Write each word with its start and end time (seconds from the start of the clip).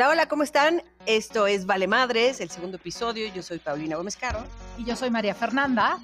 Hola, 0.00 0.08
hola, 0.08 0.26
¿cómo 0.28 0.44
están? 0.44 0.82
Esto 1.04 1.46
es 1.46 1.66
Vale 1.66 1.86
Madres, 1.86 2.40
el 2.40 2.48
segundo 2.48 2.78
episodio. 2.78 3.30
Yo 3.34 3.42
soy 3.42 3.58
Paulina 3.58 3.96
Gómez 3.96 4.16
Caro. 4.16 4.42
Y 4.78 4.86
yo 4.86 4.96
soy 4.96 5.10
María 5.10 5.34
Fernanda. 5.34 5.98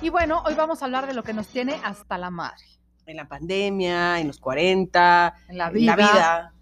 Y 0.00 0.08
bueno, 0.08 0.42
hoy 0.46 0.54
vamos 0.54 0.80
a 0.80 0.86
hablar 0.86 1.06
de 1.06 1.12
lo 1.12 1.22
que 1.22 1.34
nos 1.34 1.46
tiene 1.48 1.78
hasta 1.84 2.16
la 2.16 2.30
madre. 2.30 2.64
En 3.04 3.18
la 3.18 3.28
pandemia, 3.28 4.20
en 4.20 4.26
los 4.28 4.40
40, 4.40 5.34
En 5.50 5.58
la 5.58 5.66
en 5.66 5.72
vida. 5.74 5.96
la 5.96 5.96
vida. 5.96 6.54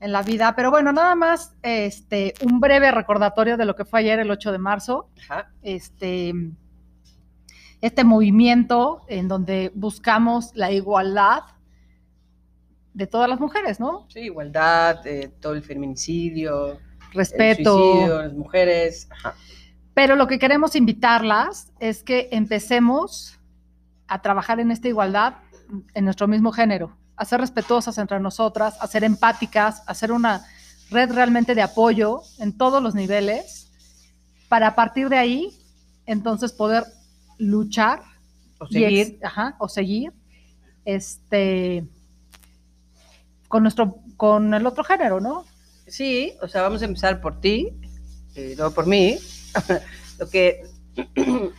En 0.00 0.12
la 0.12 0.22
vida. 0.22 0.56
Pero 0.56 0.70
bueno, 0.70 0.94
nada 0.94 1.14
más 1.14 1.56
este, 1.60 2.32
un 2.42 2.58
breve 2.58 2.90
recordatorio 2.90 3.58
de 3.58 3.66
lo 3.66 3.76
que 3.76 3.84
fue 3.84 4.00
ayer, 4.00 4.18
el 4.18 4.30
8 4.30 4.50
de 4.50 4.58
marzo. 4.58 5.10
Ajá. 5.28 5.50
Este, 5.60 6.32
este 7.82 8.02
movimiento 8.02 9.02
en 9.08 9.28
donde 9.28 9.70
buscamos 9.74 10.52
la 10.54 10.70
igualdad 10.70 11.42
de 12.94 13.06
todas 13.06 13.28
las 13.28 13.40
mujeres, 13.40 13.80
¿no? 13.80 14.06
Sí, 14.08 14.20
igualdad, 14.20 15.06
eh, 15.06 15.30
todo 15.40 15.54
el 15.54 15.62
feminicidio, 15.62 16.72
el 16.72 16.78
Respeto. 17.12 17.74
suicidio, 17.76 18.22
las 18.22 18.32
mujeres. 18.34 19.08
Ajá. 19.10 19.34
Pero 19.94 20.16
lo 20.16 20.26
que 20.26 20.38
queremos 20.38 20.74
invitarlas 20.76 21.70
es 21.80 22.02
que 22.02 22.28
empecemos 22.32 23.38
a 24.08 24.20
trabajar 24.22 24.60
en 24.60 24.70
esta 24.70 24.88
igualdad 24.88 25.34
en 25.94 26.04
nuestro 26.04 26.28
mismo 26.28 26.52
género, 26.52 26.96
a 27.16 27.24
ser 27.24 27.40
respetuosas 27.40 27.96
entre 27.98 28.20
nosotras, 28.20 28.76
a 28.80 28.86
ser 28.86 29.04
empáticas, 29.04 29.82
a 29.86 29.94
ser 29.94 30.12
una 30.12 30.44
red 30.90 31.10
realmente 31.12 31.54
de 31.54 31.62
apoyo 31.62 32.20
en 32.38 32.56
todos 32.56 32.82
los 32.82 32.94
niveles, 32.94 33.70
para 34.48 34.68
a 34.68 34.74
partir 34.74 35.08
de 35.08 35.16
ahí, 35.16 35.58
entonces 36.04 36.52
poder 36.52 36.84
luchar 37.38 38.02
O 38.58 38.66
y 38.68 38.84
ex- 38.84 39.06
seguir. 39.08 39.18
ajá, 39.24 39.56
o 39.58 39.68
seguir 39.68 40.12
este, 40.84 41.84
con, 43.52 43.64
nuestro, 43.64 43.98
con 44.16 44.54
el 44.54 44.66
otro 44.66 44.82
género, 44.82 45.20
¿no? 45.20 45.44
Sí, 45.86 46.32
o 46.40 46.48
sea, 46.48 46.62
vamos 46.62 46.80
a 46.80 46.86
empezar 46.86 47.20
por 47.20 47.38
ti, 47.38 47.68
eh, 48.34 48.54
luego 48.56 48.72
por 48.72 48.86
mí. 48.86 49.18
Lo 50.18 50.30
que 50.30 50.62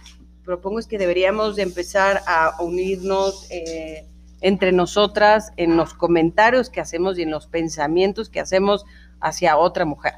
propongo 0.43 0.79
es 0.79 0.87
que 0.87 0.97
deberíamos 0.97 1.55
de 1.55 1.61
empezar 1.61 2.23
a 2.25 2.59
unirnos 2.63 3.45
eh, 3.51 4.07
entre 4.41 4.71
nosotras 4.71 5.51
en 5.55 5.77
los 5.77 5.93
comentarios 5.93 6.71
que 6.71 6.81
hacemos 6.81 7.19
y 7.19 7.21
en 7.21 7.29
los 7.29 7.45
pensamientos 7.45 8.27
que 8.27 8.39
hacemos 8.39 8.85
hacia 9.21 9.55
otra 9.57 9.85
mujer. 9.85 10.15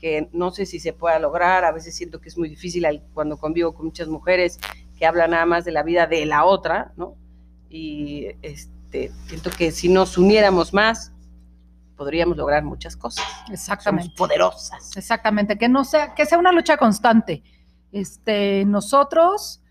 Que 0.00 0.28
no 0.32 0.50
sé 0.50 0.66
si 0.66 0.80
se 0.80 0.92
pueda 0.92 1.20
lograr, 1.20 1.64
a 1.64 1.70
veces 1.70 1.94
siento 1.94 2.20
que 2.20 2.30
es 2.30 2.36
muy 2.36 2.48
difícil 2.48 2.84
cuando 3.14 3.36
convivo 3.36 3.74
con 3.74 3.86
muchas 3.86 4.08
mujeres 4.08 4.58
que 4.98 5.06
hablan 5.06 5.30
nada 5.30 5.46
más 5.46 5.64
de 5.64 5.70
la 5.70 5.84
vida 5.84 6.08
de 6.08 6.26
la 6.26 6.44
otra, 6.44 6.92
¿no? 6.96 7.14
Y 7.70 8.26
este, 8.42 9.12
siento 9.28 9.50
que 9.50 9.70
si 9.70 9.88
nos 9.88 10.18
uniéramos 10.18 10.74
más, 10.74 11.11
podríamos 12.02 12.36
lograr 12.36 12.64
muchas 12.64 12.96
cosas. 12.96 13.24
Somos 13.24 13.50
Exactamente. 13.60 14.12
poderosas. 14.16 14.96
Exactamente, 14.96 15.56
que 15.56 15.68
no 15.68 15.84
sea, 15.84 16.14
que 16.14 16.26
sea 16.26 16.36
una 16.36 16.50
lucha 16.50 16.76
constante. 16.76 17.44
Este, 17.92 18.64
nosotros, 18.64 19.62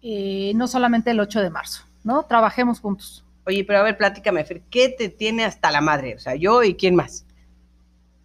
eh, 0.00 0.52
no 0.54 0.66
solamente 0.66 1.10
el 1.10 1.20
8 1.20 1.42
de 1.42 1.50
marzo, 1.50 1.84
¿no? 2.04 2.22
Trabajemos 2.22 2.80
juntos. 2.80 3.22
Oye, 3.46 3.64
pero 3.64 3.80
a 3.80 3.82
ver, 3.82 3.98
platícame, 3.98 4.44
Fer, 4.44 4.62
¿qué 4.70 4.88
te 4.88 5.10
tiene 5.10 5.44
hasta 5.44 5.70
la 5.70 5.82
madre? 5.82 6.14
O 6.14 6.18
sea, 6.18 6.36
yo 6.36 6.62
y 6.62 6.74
quién 6.74 6.94
más. 6.94 7.26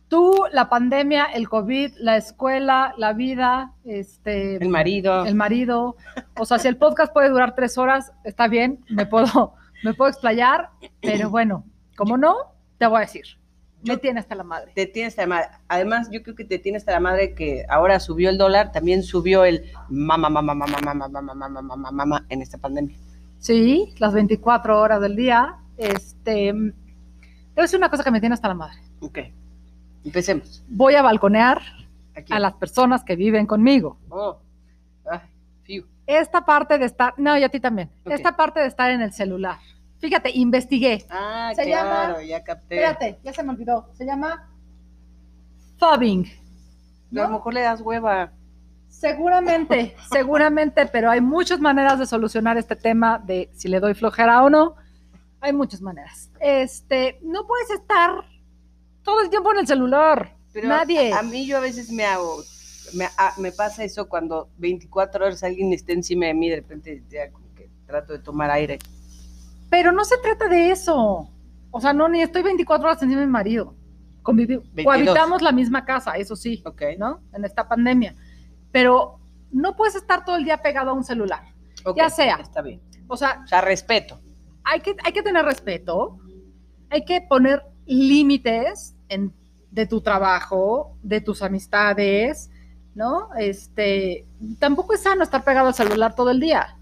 Tú, 0.08 0.46
la 0.54 0.70
pandemia, 0.70 1.26
el 1.26 1.50
COVID, 1.50 1.96
la 1.98 2.16
escuela, 2.16 2.94
la 2.98 3.12
vida, 3.12 3.74
este, 3.84 4.56
El 4.56 4.70
marido. 4.70 5.26
el 5.26 5.36
marido. 5.36 5.98
O 6.40 6.46
sea, 6.46 6.60
si 6.60 6.70
el 6.70 6.78
podcast 6.78 7.12
puede 7.12 7.28
durar 7.28 7.56
tres 7.56 7.78
horas, 7.78 8.14
está 8.24 8.48
bien, 8.48 8.86
me 8.88 9.06
puedo, 9.06 9.54
me 9.84 9.94
puedo 9.94 10.10
explayar, 10.10 10.70
pero 11.02 11.30
bueno, 11.30 11.66
como 11.98 12.18
no, 12.18 12.36
te 12.82 12.88
voy 12.88 12.98
a 12.98 13.02
decir. 13.02 13.26
Yo, 13.84 13.94
me 13.94 14.00
tiene 14.00 14.20
hasta 14.20 14.34
la 14.34 14.44
madre. 14.44 14.72
Te 14.74 14.88
tiene 14.88 15.10
hasta 15.10 15.22
la 15.22 15.28
madre. 15.28 15.48
Además, 15.68 16.10
yo 16.12 16.24
creo 16.24 16.36
que 16.36 16.46
te 16.46 16.58
tiene 16.58 16.80
hasta 16.80 16.92
la 16.92 17.00
madre 17.00 17.36
que 17.36 17.64
ahora 17.70 18.00
subió 18.00 18.32
el 18.32 18.40
dólar, 18.40 18.72
también 18.72 19.04
subió 19.04 19.46
el 19.46 19.72
mamá, 19.88 20.30
mamá, 20.30 20.42
mamá, 20.42 20.66
mamá, 20.66 21.08
mamá, 21.08 21.22
mamá, 21.22 21.62
mamá, 21.62 21.92
mamá 21.92 22.26
en 22.30 22.42
esta 22.42 22.58
pandemia. 22.58 22.98
Sí, 23.38 23.94
las 24.00 24.14
24 24.14 24.80
horas 24.80 25.00
del 25.00 25.16
día. 25.16 25.58
Este, 25.78 26.54
es 27.56 27.74
una 27.76 27.90
cosa 27.90 28.04
que 28.04 28.10
me 28.10 28.20
tiene 28.20 28.34
hasta 28.34 28.48
la 28.48 28.56
madre. 28.56 28.78
Ok, 29.00 29.20
empecemos. 30.04 30.64
Voy 30.68 30.96
a 30.96 31.04
balconear 31.04 31.62
a 32.32 32.40
las 32.40 32.54
personas 32.54 33.04
que 33.04 33.16
viven 33.16 33.46
conmigo. 33.46 34.00
Oh. 34.10 34.40
Ah, 35.06 35.22
esta 36.08 36.46
parte 36.46 36.80
de 36.80 36.86
estar, 36.86 37.14
no, 37.18 37.38
y 37.38 37.44
a 37.44 37.50
ti 37.50 37.60
también. 37.60 37.92
Esta 38.06 38.36
parte 38.36 38.60
de 38.60 38.66
estar 38.66 38.90
en 38.90 39.02
el 39.02 39.14
celular. 39.14 39.60
Fíjate, 40.02 40.32
investigué. 40.34 41.06
Ah, 41.10 41.52
Se 41.56 41.64
claro, 41.64 42.14
llama- 42.16 42.24
ya 42.24 42.44
capté. 42.44 42.76
Espérate, 42.76 43.20
ya 43.24 43.34
se 43.34 43.44
me 43.44 43.52
olvidó. 43.52 43.88
Se 43.94 44.06
llama 44.06 44.50
fobbing. 45.78 46.26
A 46.26 47.16
lo 47.16 47.30
mejor 47.30 47.54
le 47.54 47.62
das 47.62 47.82
hueva. 47.82 48.32
Seguramente, 48.88 49.96
seguramente, 50.12 50.86
pero 50.88 51.10
hay 51.10 51.22
muchas 51.22 51.60
maneras 51.60 52.00
de 52.00 52.06
solucionar 52.06 52.58
este 52.58 52.76
tema 52.76 53.20
de 53.20 53.50
si 53.54 53.68
le 53.68 53.80
doy 53.80 53.94
flojera 53.94 54.44
o 54.44 54.50
no. 54.50 54.76
Hay 55.40 55.54
muchas 55.54 55.82
maneras. 55.82 56.30
Este, 56.40 57.18
no 57.24 57.48
puedes 57.48 57.70
estar 57.72 58.12
todo 59.04 59.22
el 59.22 59.30
tiempo 59.30 59.52
en 59.54 59.60
el 59.60 59.68
celular. 59.68 60.36
Pero 60.54 60.68
Nadie. 60.68 61.14
A, 61.14 61.20
a 61.20 61.24
mí 61.24 61.48
yo 61.48 61.58
a 61.58 61.62
veces 61.62 61.92
me 61.92 62.06
hago, 62.06 62.38
me, 62.94 63.06
a- 63.18 63.34
me 63.38 63.52
pasa 63.52 63.84
eso 63.84 64.08
cuando 64.08 64.50
24 64.58 65.26
horas 65.26 65.44
alguien 65.44 65.74
está 65.74 65.94
encima 65.94 66.26
de 66.28 66.34
mí, 66.34 66.50
de 66.50 66.58
repente 66.58 67.04
ya 67.10 67.32
como 67.32 67.46
que 67.56 67.70
trato 67.88 68.14
de 68.14 68.20
tomar 68.20 68.52
aire. 68.52 68.78
Pero 69.72 69.92
no 69.92 70.06
se 70.06 70.18
trata 70.20 70.48
de 70.48 70.70
eso. 70.70 71.28
O 71.72 71.82
sea, 71.82 71.94
no, 71.94 72.08
ni 72.08 72.22
estoy 72.22 72.44
24 72.44 72.86
horas 72.88 73.02
encima 73.02 73.22
de 73.22 73.26
mi 73.26 73.32
marido. 73.32 73.74
Convivi- 74.22 74.62
22. 74.62 74.84
cohabitamos 74.86 75.42
la 75.42 75.52
misma 75.52 75.84
casa, 75.86 76.12
eso 76.18 76.36
sí, 76.36 76.62
Ok. 76.66 76.82
¿no? 77.00 77.22
En 77.34 77.44
esta 77.46 77.68
pandemia. 77.68 78.14
Pero 78.72 79.20
no 79.52 79.76
puedes 79.76 79.96
estar 79.96 80.24
todo 80.26 80.36
el 80.36 80.44
día 80.44 80.58
pegado 80.58 80.92
a 80.92 80.94
un 80.94 81.04
celular. 81.04 81.42
Ya 81.96 82.10
sea. 82.12 82.36
Está 82.36 82.62
bien. 82.62 82.80
O 83.08 83.18
sea, 83.18 83.42
O 83.44 83.48
sea, 83.48 83.62
respeto. 83.62 84.20
hay 84.64 84.82
que, 84.82 84.96
hay 85.04 85.12
que 85.14 85.24
tener 85.24 85.44
respeto, 85.44 86.20
hay 86.92 87.04
que 87.04 87.22
poner 87.22 87.64
límites 87.88 88.96
en- 89.10 89.34
de 89.72 89.86
tu 89.88 90.02
trabajo, 90.02 90.98
de 91.02 91.22
tus 91.22 91.42
amistades, 91.42 92.52
¿no? 92.94 93.30
Este, 93.38 94.26
tampoco 94.60 94.94
es 94.94 95.02
sano 95.02 95.24
estar 95.24 95.44
pegado 95.46 95.68
al 95.70 95.74
celular 95.74 96.14
todo 96.14 96.30
el 96.30 96.40
día. 96.42 96.78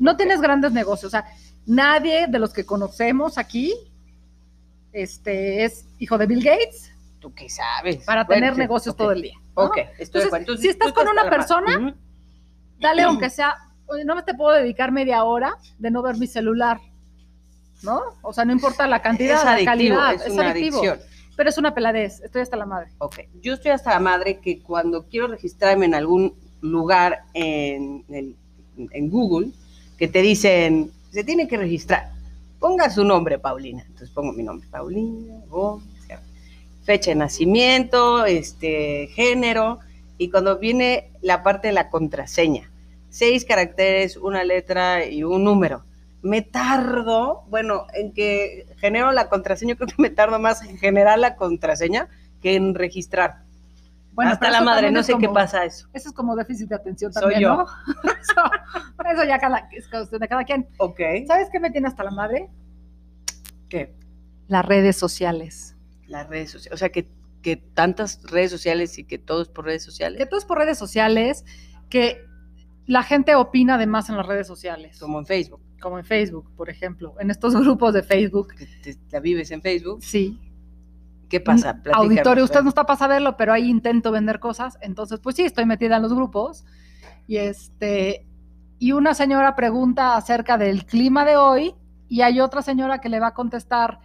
No 0.00 0.16
tienes 0.16 0.40
grandes 0.40 0.72
negocios, 0.72 1.06
o 1.06 1.10
sea, 1.10 1.24
nadie 1.66 2.26
de 2.28 2.38
los 2.38 2.52
que 2.52 2.64
conocemos 2.64 3.38
aquí 3.38 3.72
este, 4.92 5.64
es 5.64 5.86
hijo 5.98 6.18
de 6.18 6.26
Bill 6.26 6.42
Gates 6.44 6.94
¿Tú 7.24 7.32
qué 7.32 7.48
sabes? 7.48 8.04
para 8.04 8.24
Bueno, 8.24 8.40
tener 8.42 8.54
sí, 8.54 8.60
negocios 8.60 8.94
todo 8.94 9.12
el 9.12 9.22
día. 9.22 9.38
¿no? 9.56 9.62
Ok, 9.64 9.78
estoy 9.98 10.20
Entonces, 10.20 10.20
de 10.20 10.26
acuerdo. 10.26 10.56
si 10.58 10.68
estás 10.68 10.92
con 10.92 11.08
una 11.08 11.30
persona. 11.30 11.94
Dale, 12.78 13.00
aunque 13.00 13.30
sea, 13.30 13.56
no 14.04 14.14
me 14.14 14.22
te 14.22 14.34
puedo 14.34 14.54
dedicar 14.54 14.92
media 14.92 15.24
hora 15.24 15.56
de 15.78 15.90
no 15.90 16.02
ver 16.02 16.18
mi 16.18 16.26
celular, 16.26 16.82
¿no? 17.82 18.02
O 18.20 18.34
sea, 18.34 18.44
no 18.44 18.52
importa 18.52 18.86
la 18.86 19.00
cantidad, 19.00 19.38
es 19.38 19.44
la 19.60 19.64
calidad, 19.64 20.12
es, 20.12 20.26
es, 20.26 20.32
una 20.34 20.50
adictivo. 20.50 20.80
adicción. 20.80 20.98
Pero 21.34 21.48
es 21.48 21.56
una 21.56 21.74
peladez, 21.74 22.20
estoy 22.20 22.42
hasta 22.42 22.58
la 22.58 22.66
madre. 22.66 22.90
Ok, 22.98 23.20
yo 23.40 23.54
estoy 23.54 23.70
hasta 23.70 23.88
la 23.88 24.00
madre 24.00 24.40
que 24.40 24.60
cuando 24.60 25.06
quiero 25.06 25.28
registrarme 25.28 25.86
en 25.86 25.94
algún 25.94 26.34
lugar 26.60 27.22
en 27.32 28.04
Google, 29.08 29.48
que 29.96 30.08
te 30.08 30.20
dicen, 30.20 30.92
se 31.14 31.22
tiene 31.22 31.46
que 31.46 31.56
registrar, 31.56 32.10
ponga 32.58 32.90
su 32.90 33.04
nombre, 33.04 33.38
Paulina. 33.38 33.84
Entonces 33.86 34.10
pongo 34.10 34.32
mi 34.32 34.42
nombre, 34.42 34.66
Paulina, 34.68 35.36
fecha 36.82 37.12
de 37.12 37.14
nacimiento, 37.14 38.26
este, 38.26 39.06
género, 39.14 39.78
y 40.18 40.28
cuando 40.28 40.58
viene 40.58 41.12
la 41.22 41.44
parte 41.44 41.68
de 41.68 41.72
la 41.72 41.88
contraseña, 41.88 42.68
seis 43.10 43.44
caracteres, 43.44 44.16
una 44.16 44.42
letra 44.42 45.06
y 45.06 45.22
un 45.22 45.44
número. 45.44 45.84
Me 46.20 46.42
tardo, 46.42 47.44
bueno, 47.48 47.86
en 47.94 48.12
que 48.12 48.66
genero 48.78 49.12
la 49.12 49.28
contraseña, 49.28 49.74
creo 49.76 49.86
que 49.86 50.02
me 50.02 50.10
tardo 50.10 50.40
más 50.40 50.62
en 50.64 50.78
generar 50.78 51.20
la 51.20 51.36
contraseña 51.36 52.08
que 52.42 52.56
en 52.56 52.74
registrar. 52.74 53.43
Bueno, 54.14 54.30
Hasta 54.30 54.48
la 54.50 54.60
madre, 54.60 54.90
no 54.92 55.02
sé 55.02 55.14
qué 55.18 55.28
pasa 55.28 55.64
eso. 55.64 55.88
Eso 55.92 56.08
es 56.08 56.14
como 56.14 56.36
déficit 56.36 56.68
de 56.68 56.76
atención 56.76 57.12
Soy 57.12 57.20
también, 57.22 57.40
yo. 57.42 57.56
¿no? 57.56 57.64
eso, 58.04 59.12
eso 59.12 59.24
ya 59.24 59.38
cada, 59.38 59.68
es 59.72 59.88
cuestión 59.88 60.20
de 60.20 60.28
cada 60.28 60.44
quien. 60.44 60.68
Ok. 60.78 61.00
¿Sabes 61.26 61.48
qué 61.50 61.58
me 61.58 61.70
tiene 61.70 61.88
hasta 61.88 62.04
la 62.04 62.12
madre? 62.12 62.48
¿Qué? 63.68 63.92
Las 64.46 64.64
redes 64.64 64.96
sociales. 64.96 65.76
Las 66.06 66.28
redes 66.28 66.52
sociales. 66.52 66.74
O 66.74 66.78
sea, 66.78 66.90
que, 66.90 67.08
que 67.42 67.56
tantas 67.56 68.22
redes 68.22 68.52
sociales 68.52 68.98
y 68.98 69.04
que 69.04 69.18
todo 69.18 69.42
es 69.42 69.48
por 69.48 69.64
redes 69.64 69.82
sociales. 69.82 70.18
Que 70.18 70.26
todo 70.26 70.38
es 70.38 70.44
por 70.44 70.58
redes 70.58 70.78
sociales, 70.78 71.44
que 71.88 72.24
la 72.86 73.02
gente 73.02 73.34
opina 73.34 73.78
de 73.78 73.86
más 73.86 74.08
en 74.10 74.16
las 74.16 74.26
redes 74.26 74.46
sociales, 74.46 74.98
Como 75.00 75.18
en 75.18 75.26
Facebook. 75.26 75.60
como 75.80 75.98
en 75.98 76.04
Facebook, 76.04 76.50
por 76.56 76.70
ejemplo, 76.70 77.14
en 77.18 77.30
estos 77.30 77.54
grupos 77.60 77.94
de 77.94 78.02
Facebook. 78.02 78.54
La 79.10 79.20
vives 79.20 79.50
en 79.50 79.60
Facebook. 79.60 80.02
Sí, 80.02 80.38
¿Qué 81.28 81.40
pasa? 81.40 81.74
Platícanos, 81.74 82.04
auditorio, 82.04 82.44
usted 82.44 82.62
no 82.62 82.68
está 82.68 82.84
para 82.84 82.98
saberlo, 82.98 83.36
pero 83.36 83.52
ahí 83.52 83.68
intento 83.68 84.12
vender 84.12 84.40
cosas. 84.40 84.78
Entonces, 84.80 85.20
pues 85.20 85.36
sí, 85.36 85.42
estoy 85.42 85.66
metida 85.66 85.96
en 85.96 86.02
los 86.02 86.14
grupos. 86.14 86.64
Y 87.26 87.36
este, 87.36 88.26
y 88.78 88.92
una 88.92 89.14
señora 89.14 89.56
pregunta 89.56 90.16
acerca 90.16 90.58
del 90.58 90.84
clima 90.84 91.24
de 91.24 91.36
hoy, 91.36 91.74
y 92.08 92.20
hay 92.20 92.40
otra 92.40 92.62
señora 92.62 93.00
que 93.00 93.08
le 93.08 93.18
va 93.20 93.28
a 93.28 93.34
contestar 93.34 93.98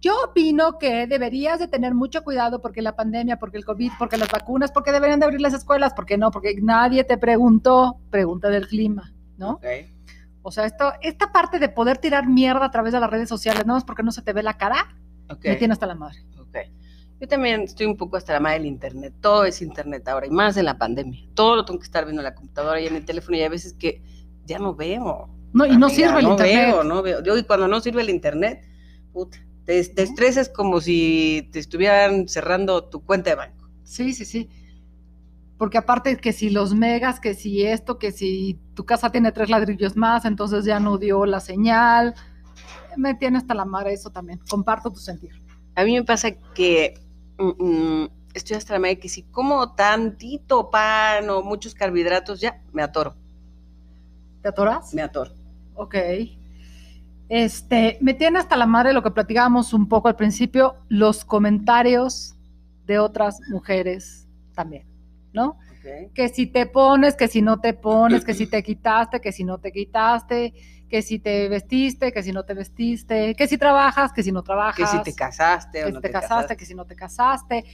Yo 0.00 0.14
opino 0.24 0.78
que 0.78 1.06
deberías 1.06 1.58
de 1.58 1.68
tener 1.68 1.94
mucho 1.94 2.22
cuidado 2.22 2.60
porque 2.60 2.82
la 2.82 2.96
pandemia, 2.96 3.38
porque 3.38 3.58
el 3.58 3.64
COVID, 3.64 3.92
porque 3.98 4.16
las 4.16 4.30
vacunas, 4.30 4.72
porque 4.72 4.92
deberían 4.92 5.20
de 5.20 5.26
abrir 5.26 5.40
las 5.40 5.54
escuelas, 5.54 5.92
porque 5.94 6.16
no, 6.16 6.30
porque 6.30 6.54
nadie 6.60 7.04
te 7.04 7.18
preguntó, 7.18 7.98
pregunta 8.10 8.48
del 8.48 8.66
clima, 8.66 9.12
¿no? 9.36 9.60
O 10.42 10.50
sea, 10.50 10.64
esto, 10.64 10.92
esta 11.02 11.32
parte 11.32 11.58
de 11.58 11.68
poder 11.68 11.98
tirar 11.98 12.26
mierda 12.26 12.64
a 12.64 12.70
través 12.70 12.92
de 12.92 13.00
las 13.00 13.10
redes 13.10 13.28
sociales, 13.28 13.66
no 13.66 13.76
es 13.76 13.84
porque 13.84 14.02
no 14.02 14.10
se 14.10 14.22
te 14.22 14.32
ve 14.32 14.42
la 14.42 14.56
cara, 14.56 14.96
ok, 15.28 15.44
me 15.44 15.56
tiene 15.56 15.72
hasta 15.72 15.86
la 15.86 15.94
madre. 15.94 16.24
Ok. 16.50 16.58
Yo 17.20 17.28
también 17.28 17.62
estoy 17.62 17.86
un 17.86 17.96
poco 17.96 18.16
hasta 18.16 18.32
la 18.32 18.40
madre 18.40 18.58
del 18.58 18.66
internet. 18.66 19.14
Todo 19.20 19.44
es 19.44 19.60
internet 19.60 20.08
ahora, 20.08 20.26
y 20.26 20.30
más 20.30 20.56
en 20.56 20.64
la 20.64 20.78
pandemia. 20.78 21.28
Todo 21.34 21.56
lo 21.56 21.64
tengo 21.64 21.78
que 21.78 21.84
estar 21.84 22.04
viendo 22.04 22.22
en 22.22 22.24
la 22.24 22.34
computadora 22.34 22.80
y 22.80 22.86
en 22.86 22.96
el 22.96 23.04
teléfono, 23.04 23.36
y 23.36 23.42
hay 23.42 23.48
veces 23.48 23.74
que 23.74 24.02
ya 24.46 24.58
no 24.58 24.74
veo. 24.74 25.28
No, 25.52 25.66
y 25.66 25.76
no 25.76 25.86
Amiga, 25.86 25.90
sirve 25.90 26.20
el 26.20 26.24
no 26.24 26.30
internet. 26.32 26.66
Veo, 26.66 26.84
no 26.84 27.02
veo. 27.02 27.22
Yo, 27.22 27.36
y 27.36 27.42
cuando 27.42 27.68
no 27.68 27.80
sirve 27.80 28.02
el 28.02 28.10
internet, 28.10 28.64
puta, 29.12 29.38
te, 29.64 29.84
te 29.84 30.02
estresas 30.02 30.48
como 30.48 30.80
si 30.80 31.48
te 31.52 31.58
estuvieran 31.58 32.26
cerrando 32.26 32.84
tu 32.84 33.04
cuenta 33.04 33.30
de 33.30 33.36
banco. 33.36 33.68
Sí, 33.82 34.14
sí, 34.14 34.24
sí. 34.24 34.48
Porque 35.58 35.76
aparte 35.76 36.16
que 36.16 36.32
si 36.32 36.48
los 36.48 36.74
megas, 36.74 37.20
que 37.20 37.34
si 37.34 37.66
esto, 37.66 37.98
que 37.98 38.12
si 38.12 38.58
tu 38.72 38.86
casa 38.86 39.10
tiene 39.10 39.30
tres 39.30 39.50
ladrillos 39.50 39.94
más, 39.94 40.24
entonces 40.24 40.64
ya 40.64 40.80
no 40.80 40.96
dio 40.96 41.26
la 41.26 41.40
señal. 41.40 42.14
Me 42.96 43.14
tiene 43.14 43.36
hasta 43.36 43.52
la 43.52 43.66
madre 43.66 43.92
eso 43.92 44.08
también. 44.08 44.40
Comparto 44.48 44.90
tu 44.90 45.00
sentir. 45.00 45.32
A 45.74 45.84
mí 45.84 45.94
me 45.94 46.04
pasa 46.04 46.32
que 46.54 46.94
mm, 47.38 47.64
mm, 47.64 48.08
estoy 48.34 48.56
hasta 48.56 48.74
la 48.74 48.80
madre 48.80 48.98
que 48.98 49.08
si 49.08 49.22
como 49.24 49.74
tantito 49.74 50.70
pan 50.70 51.28
o 51.30 51.42
muchos 51.42 51.74
carbohidratos, 51.74 52.40
ya 52.40 52.62
me 52.72 52.82
atoro, 52.82 53.14
¿Te 54.42 54.48
atoras? 54.48 54.94
me 54.94 55.02
atoro. 55.02 55.32
Ok. 55.74 55.94
Este, 57.28 57.96
me 58.00 58.14
tiene 58.14 58.38
hasta 58.40 58.56
la 58.56 58.66
madre 58.66 58.92
lo 58.92 59.02
que 59.02 59.10
platicábamos 59.12 59.72
un 59.72 59.88
poco 59.88 60.08
al 60.08 60.16
principio, 60.16 60.76
los 60.88 61.24
comentarios 61.24 62.34
de 62.86 62.98
otras 62.98 63.40
mujeres 63.48 64.26
también, 64.52 64.84
¿no? 65.32 65.56
Que 66.12 66.28
si 66.28 66.46
te 66.46 66.66
pones, 66.66 67.14
que 67.14 67.28
si 67.28 67.40
no 67.40 67.60
te 67.60 67.72
pones, 67.72 68.24
que 68.24 68.34
si 68.34 68.46
te 68.46 68.62
quitaste, 68.62 69.20
que 69.20 69.32
si 69.32 69.44
no 69.44 69.58
te 69.58 69.72
quitaste, 69.72 70.52
que 70.90 71.02
si 71.02 71.20
te 71.20 71.48
vestiste, 71.48 72.12
que 72.12 72.22
si 72.22 72.32
no 72.32 72.44
te 72.44 72.52
vestiste, 72.52 73.36
que 73.36 73.46
si 73.46 73.56
trabajas, 73.56 74.12
que 74.12 74.24
si 74.24 74.32
no 74.32 74.42
Que 74.42 74.46
trabajas, 74.46 74.90
si 74.90 75.02
te 75.02 75.14
casaste 75.14 75.84
o 75.84 75.86
que 75.86 75.92
no 75.92 75.98
si 75.98 76.02
te 76.02 76.10
casaste, 76.10 76.56
que 76.56 76.64
si 76.64 76.74
no 76.74 76.84
te 76.84 76.96
casaste, 76.96 77.64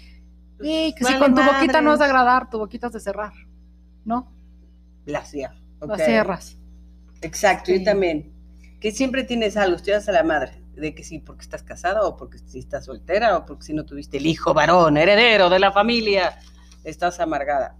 y 0.60 0.94
que 0.94 1.04
si 1.04 1.18
con 1.18 1.34
tu 1.34 1.42
boquita 1.42 1.80
no 1.80 1.94
es 1.94 1.98
de 1.98 2.04
agradar, 2.04 2.50
tu 2.50 2.58
boquita 2.58 2.88
es 2.88 2.92
de 2.92 3.00
cerrar, 3.00 3.32
¿no? 4.04 4.32
La 5.06 5.24
cierro. 5.24 5.56
La 5.80 5.96
cierras. 5.96 6.58
Exacto, 7.22 7.66
Sí. 7.66 7.78
yo 7.78 7.84
también. 7.84 8.32
Que 8.80 8.92
siempre 8.92 9.24
tienes 9.24 9.56
algo, 9.56 9.76
estoy 9.76 9.94
hasta 9.94 10.12
la 10.12 10.22
madre, 10.22 10.62
de 10.74 10.94
que 10.94 11.02
sí, 11.02 11.18
porque 11.18 11.40
estás 11.42 11.62
casada 11.62 12.02
o 12.02 12.18
porque 12.18 12.38
si 12.38 12.58
estás 12.58 12.84
soltera 12.84 13.38
o 13.38 13.46
porque 13.46 13.64
si 13.64 13.72
no 13.72 13.86
tuviste 13.86 14.18
el 14.18 14.26
hijo 14.26 14.52
varón, 14.52 14.98
heredero 14.98 15.48
de 15.48 15.58
la 15.58 15.72
familia, 15.72 16.38
estás 16.84 17.18
amargada, 17.18 17.76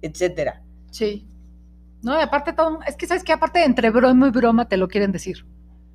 etcétera. 0.00 0.62
Sí. 0.90 1.28
No, 2.04 2.18
y 2.18 2.22
aparte 2.22 2.52
todo, 2.52 2.80
es 2.86 2.96
que 2.96 3.06
sabes 3.06 3.24
que 3.24 3.32
aparte 3.32 3.64
entre 3.64 3.90
broma 3.90 4.28
y 4.28 4.30
broma 4.30 4.68
te 4.68 4.76
lo 4.76 4.88
quieren 4.88 5.10
decir, 5.12 5.46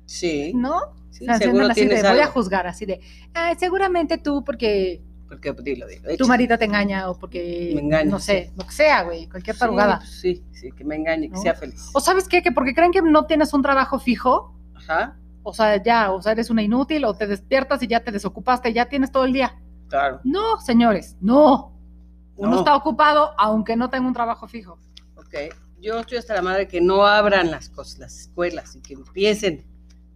Sí, 0.06 0.52
¿no? 0.54 0.78
sí, 1.10 1.22
O 1.24 1.26
sea, 1.26 1.38
seguro 1.38 1.58
andan 1.60 1.70
así 1.70 1.82
de, 1.82 1.88
tienes 1.94 2.10
voy 2.10 2.20
a 2.20 2.26
juzgar, 2.26 2.66
así 2.66 2.84
de, 2.84 3.00
"Ay, 3.32 3.54
seguramente 3.58 4.18
tú 4.18 4.42
porque 4.44 5.00
Porque, 5.28 5.52
pues, 5.54 5.64
dilo, 5.64 5.86
dilo. 5.86 6.16
tu 6.16 6.26
marido 6.26 6.58
te 6.58 6.64
engaña 6.64 7.08
o 7.08 7.16
porque, 7.16 7.70
Me 7.76 7.80
engaña, 7.82 8.10
no 8.10 8.18
sé, 8.18 8.50
lo 8.56 8.66
que 8.66 8.72
sea, 8.72 9.04
güey, 9.04 9.28
cualquier 9.28 9.54
Sí, 9.54 9.60
tarugada. 9.60 9.98
pues, 9.98 10.10
Sí, 10.20 10.44
sí, 10.50 10.72
que 10.72 10.82
me 10.84 10.96
engañe, 10.96 11.30
que 11.30 11.36
sea 11.36 11.54
feliz. 11.54 11.90
O 11.94 12.00
sabes 12.00 12.26
qué, 12.26 12.42
que 12.42 12.50
porque 12.50 12.74
creen 12.74 12.90
que 12.90 13.00
no 13.02 13.26
tienes 13.26 13.52
un 13.54 13.62
trabajo 13.62 14.00
fijo, 14.00 14.52
Ajá, 14.74 15.16
o 15.44 15.52
sea, 15.54 15.80
ya, 15.80 16.10
o 16.10 16.20
sea, 16.20 16.32
eres 16.32 16.50
una 16.50 16.62
inútil, 16.62 17.04
o 17.04 17.14
te 17.14 17.28
despiertas 17.28 17.80
y 17.84 17.86
ya 17.86 18.00
te 18.02 18.10
desocupaste, 18.10 18.72
ya 18.72 18.86
tienes 18.88 19.12
todo 19.12 19.24
el 19.24 19.32
día. 19.32 19.56
claro. 19.88 20.20
No, 20.24 20.58
señores, 20.60 21.16
no. 21.20 21.72
Uno 22.36 22.50
No. 22.52 22.58
está 22.58 22.74
ocupado 22.74 23.32
aunque 23.38 23.76
no 23.76 23.88
tenga 23.90 24.06
un 24.08 24.14
trabajo 24.14 24.48
fijo. 24.48 24.78
Ok, 25.16 25.34
yo 25.80 26.00
estoy 26.00 26.18
hasta 26.18 26.34
la 26.34 26.42
madre 26.42 26.68
que 26.68 26.80
no 26.80 27.06
abran 27.06 27.50
las 27.50 27.68
cosas, 27.68 27.98
las 27.98 28.20
escuelas 28.20 28.76
y 28.76 28.80
que 28.80 28.94
empiecen, 28.94 29.64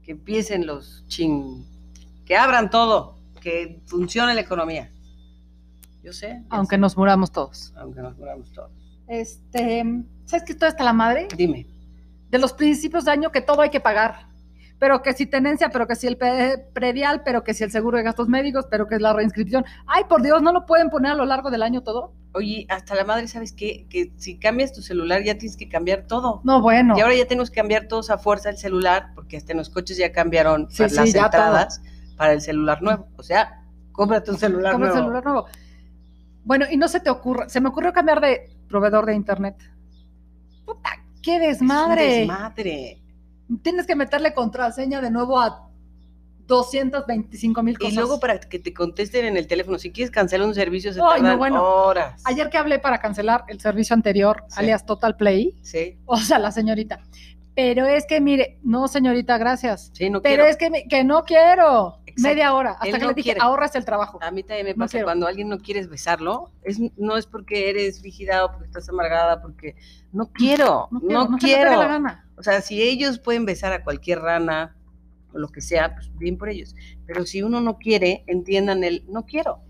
que 0.03 0.13
empiecen 0.13 0.67
los 0.67 1.05
ching, 1.09 1.65
que 2.25 2.37
abran 2.37 2.71
todo, 2.71 3.19
que 3.41 3.81
funcione 3.87 4.35
la 4.35 4.41
economía. 4.41 4.91
Yo 6.03 6.13
sé. 6.13 6.43
Aunque 6.51 6.77
sé, 6.77 6.81
nos 6.81 6.97
muramos 6.97 7.33
todos. 7.33 7.73
aunque 7.77 8.01
nos 8.01 8.17
moramos 8.19 8.53
todos. 8.53 8.71
Este, 9.09 9.85
¿sabes 10.25 10.45
qué 10.45 10.53
estoy 10.53 10.69
hasta 10.69 10.85
la 10.85 10.93
madre? 10.93 11.29
Dime, 11.37 11.67
De 12.31 12.39
los 12.39 12.53
principios 12.53 13.05
de 13.05 13.13
año 13.13 13.33
que 13.33 13.41
todo 13.41 13.63
hay 13.63 13.71
que 13.71 13.81
pagar. 13.81 14.29
Pero 14.85 15.01
que 15.01 15.15
si 15.15 15.25
tenencia, 15.25 15.71
pero 15.71 15.87
que 15.87 15.97
si 15.97 16.07
el 16.07 16.19
predial, 16.19 17.23
pero 17.25 17.43
que 17.43 17.55
si 17.55 17.65
el 17.65 17.71
seguro 17.71 17.97
de 17.97 18.05
gastos 18.05 18.29
médicos, 18.29 18.67
pero 18.71 18.87
que 18.87 18.97
es 18.97 19.01
la 19.01 19.15
reinscripción. 19.15 19.65
Ay, 19.87 20.05
por 20.11 20.21
Dios, 20.21 20.43
¿no 20.43 20.53
lo 20.53 20.67
pueden 20.67 20.91
poner 20.91 21.13
a 21.13 21.15
lo 21.15 21.25
largo 21.25 21.51
del 21.51 21.63
año 21.63 21.81
todo? 21.81 22.13
oye, 22.35 22.67
hasta 22.69 22.95
la 22.95 23.05
madre, 23.05 23.27
¿sabes 23.27 23.55
qué? 23.55 23.87
Que 23.89 24.13
si 24.19 24.39
cambias 24.39 24.75
tu 24.75 24.83
celular 24.83 25.23
ya 25.23 25.39
tienes 25.39 25.57
que 25.57 25.71
cambiar 25.71 26.07
todo. 26.07 26.43
No, 26.45 26.61
bueno. 26.61 26.99
Y 26.99 27.01
ahora 27.01 27.15
ya 27.15 27.27
tenemos 27.27 27.49
que 27.49 27.57
cambiar 27.57 27.89
todos 27.89 28.11
a 28.11 28.19
fuerza 28.19 28.51
el 28.51 28.59
celular, 28.59 29.13
porque 29.15 29.39
hasta 29.39 29.53
en 29.53 29.59
los 29.59 29.71
coches 29.71 29.97
ya 29.97 30.13
cambiaron 30.13 30.69
Sí, 30.69 30.77
para 30.83 30.89
sí, 30.91 30.97
las 30.97 31.13
ya 31.15 31.25
entradas 31.25 31.81
para 32.19 32.35
el 32.35 32.43
celular 32.43 32.83
nuevo. 32.83 33.09
O 33.17 33.23
sea, 33.23 33.63
cómprate 33.93 34.33
un 34.33 34.39
celular 34.39 34.73
Compra 34.73 34.91
nuevo. 34.91 35.03
celular 35.03 35.25
nuevo. 35.25 35.47
Bueno, 36.45 36.67
y 36.71 36.77
no 36.77 36.89
se 36.89 37.01
te 37.01 37.09
ocurre, 37.09 37.49
se 37.49 37.59
me 37.63 37.71
ocurrió 37.71 37.95
cambiar 37.95 38.21
de 38.21 38.55
proveedor 38.69 39.07
de 39.07 39.15
internet. 39.15 39.57
Puta, 40.67 40.91
qué 41.23 41.37
Es 41.49 41.63
un 41.63 41.69
desmadre. 41.69 43.01
Tienes 43.63 43.87
que 43.87 43.95
meterle 43.97 44.33
contraseña 44.35 45.01
de 45.01 45.11
nuevo 45.11 45.41
a 45.41 45.69
225 46.47 47.63
mil 47.63 47.79
cosas. 47.79 47.93
Y 47.93 47.97
luego 47.97 48.21
para 48.21 48.39
que 48.39 48.59
te 48.59 48.75
contesten 48.75 49.25
en 49.25 49.37
el 49.37 49.47
teléfono, 49.47 49.79
si 49.79 49.91
quieres 49.93 50.11
cancelar 50.11 50.47
un 50.47 50.55
servicio 50.55 50.93
se 50.93 51.01
Ay, 51.03 51.23
no, 51.23 51.37
bueno. 51.39 51.63
horas. 51.63 52.23
Ayer 52.27 52.51
que 52.51 52.59
hablé 52.59 52.79
para 52.79 52.99
cancelar 52.99 53.45
el 53.49 53.61
servicio 53.61 53.95
anterior, 53.95 54.45
Sí. 54.49 54.57
alias 54.61 54.85
Total 54.85 55.17
Play, 55.17 55.57
Sí, 55.63 55.99
o 56.05 56.17
sea, 56.19 56.39
la 56.39 56.53
señorita. 56.53 57.01
Pero 57.57 57.87
es 57.87 58.05
que, 58.07 58.21
mire, 58.21 58.59
no, 58.65 58.89
señorita, 58.89 59.39
gracias. 59.39 59.91
sí, 59.95 60.11
no 60.11 60.21
Pero 60.23 60.43
quiero. 60.43 60.51
es 60.51 60.57
que, 60.57 60.71
me- 60.71 60.89
que 60.89 61.05
no 61.05 61.23
quiero. 61.25 61.99
Exacto. 62.07 62.23
Media 62.23 62.55
hora. 62.55 62.71
Hasta 62.73 62.87
Él 62.87 62.93
que 62.95 62.99
no 63.01 63.07
le 63.09 63.15
dije, 63.15 63.25
quiere. 63.33 63.41
ahorras 63.41 63.75
el 63.77 63.85
trabajo. 63.85 64.19
A 64.23 64.31
mí 64.33 64.43
también 64.43 64.67
me 64.67 64.73
No 64.73 64.79
pasa 64.79 64.93
quiero. 64.93 65.07
cuando 65.07 65.27
alguien 65.29 65.49
no 65.49 65.59
quieres 65.59 65.89
besarlo, 65.89 66.51
es, 66.63 66.81
no 66.97 67.17
es 67.17 67.27
porque 67.27 67.71
eres 67.71 68.03
rígida 68.03 68.45
o 68.45 68.51
porque 68.53 68.67
estás 68.67 68.89
amargada, 68.89 69.41
porque 69.41 69.77
no 70.13 70.27
quiero, 70.33 70.89
No 70.91 71.29
no 71.31 71.39
quiero. 71.39 71.73
No, 71.73 71.79
la 71.83 71.89
gana. 71.89 72.29
O 72.37 72.43
sea, 72.43 72.61
si 72.61 72.83
ellos 72.83 73.19
pueden 73.21 73.45
besar 73.45 73.73
a 73.73 73.85
cualquier 73.85 74.19
rana 74.21 74.77
o 75.33 75.39
lo 75.39 75.49
que 75.49 75.61
sea, 75.61 75.95
pues 75.95 76.11
bien 76.19 76.37
por 76.39 76.49
ellos. 76.49 76.75
Pero 77.07 77.25
si 77.25 77.43
uno 77.43 77.61
no 77.61 77.79
quiere, 77.79 78.25
entiendan 78.27 78.83
el 78.85 79.05
no 79.09 79.25
quiero. 79.27 79.61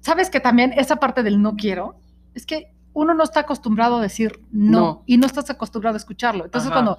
¿Sabes 0.00 0.30
que 0.30 0.40
también 0.40 0.72
esa 0.76 0.96
parte 0.96 1.22
del 1.22 1.40
no 1.40 1.54
quiero? 1.56 1.96
Es 2.34 2.44
que 2.44 2.73
uno 2.94 3.12
no 3.12 3.22
está 3.24 3.40
acostumbrado 3.40 3.96
a 3.98 4.00
decir 4.00 4.40
no, 4.50 4.80
No. 4.80 5.02
y 5.06 5.18
no 5.18 5.26
estás 5.26 5.50
acostumbrado 5.50 5.96
a 5.96 5.98
escucharlo. 5.98 6.44
Entonces 6.46 6.70
Ajá. 6.70 6.74
cuando 6.82 6.98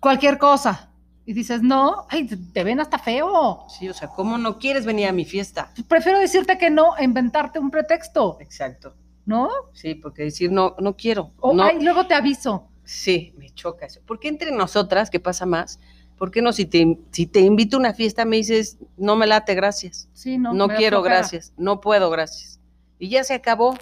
cualquier 0.00 0.38
cosa 0.38 0.90
y 1.24 1.32
dices 1.32 1.62
no, 1.62 2.06
ay, 2.10 2.26
te- 2.26 2.64
ven 2.64 2.80
hasta 2.80 2.98
feo. 2.98 3.64
Sí, 3.68 3.88
o 3.88 3.94
sea, 3.94 4.08
¿cómo 4.08 4.38
no 4.38 4.58
quieres 4.58 4.84
venir 4.84 5.06
a 5.08 5.12
mi 5.12 5.24
fiesta? 5.24 5.72
Prefiero 5.88 6.18
decirte 6.18 6.58
que 6.58 6.70
no 6.70 6.96
e 6.96 7.04
inventarte 7.04 7.58
un 7.58 7.70
pretexto, 7.70 8.38
Exacto. 8.40 8.94
¿no? 9.24 9.48
Sí, 9.72 9.94
porque 9.94 10.24
decir 10.24 10.50
no, 10.50 10.74
no 10.80 10.96
quiero. 10.96 11.32
O 11.40 11.52
no, 11.54 11.62
ay, 11.62 11.80
luego 11.82 12.06
te 12.06 12.14
aviso. 12.14 12.68
Sí, 12.84 13.32
me 13.38 13.50
choca 13.50 13.86
eso. 13.86 14.00
¿Por 14.04 14.18
qué 14.18 14.28
entre 14.28 14.50
nosotras, 14.50 15.08
qué 15.10 15.20
pasa 15.20 15.46
más? 15.46 15.78
¿Por 16.18 16.30
qué 16.32 16.42
no 16.42 16.52
si 16.52 16.66
te, 16.66 16.98
si 17.12 17.26
te 17.26 17.40
invito 17.40 17.76
a 17.76 17.80
una 17.80 17.94
fiesta 17.94 18.24
me 18.24 18.36
dices, 18.36 18.78
no 18.96 19.14
me 19.16 19.26
late, 19.28 19.54
gracias? 19.54 20.08
Sí, 20.12 20.38
no. 20.38 20.52
No, 20.52 20.68
quiero, 20.68 21.02
gracias. 21.02 21.52
No 21.56 21.80
puedo, 21.80 22.10
gracias. 22.10 22.60
Y 22.98 23.08
ya 23.08 23.22
se 23.24 23.34
acabó. 23.34 23.76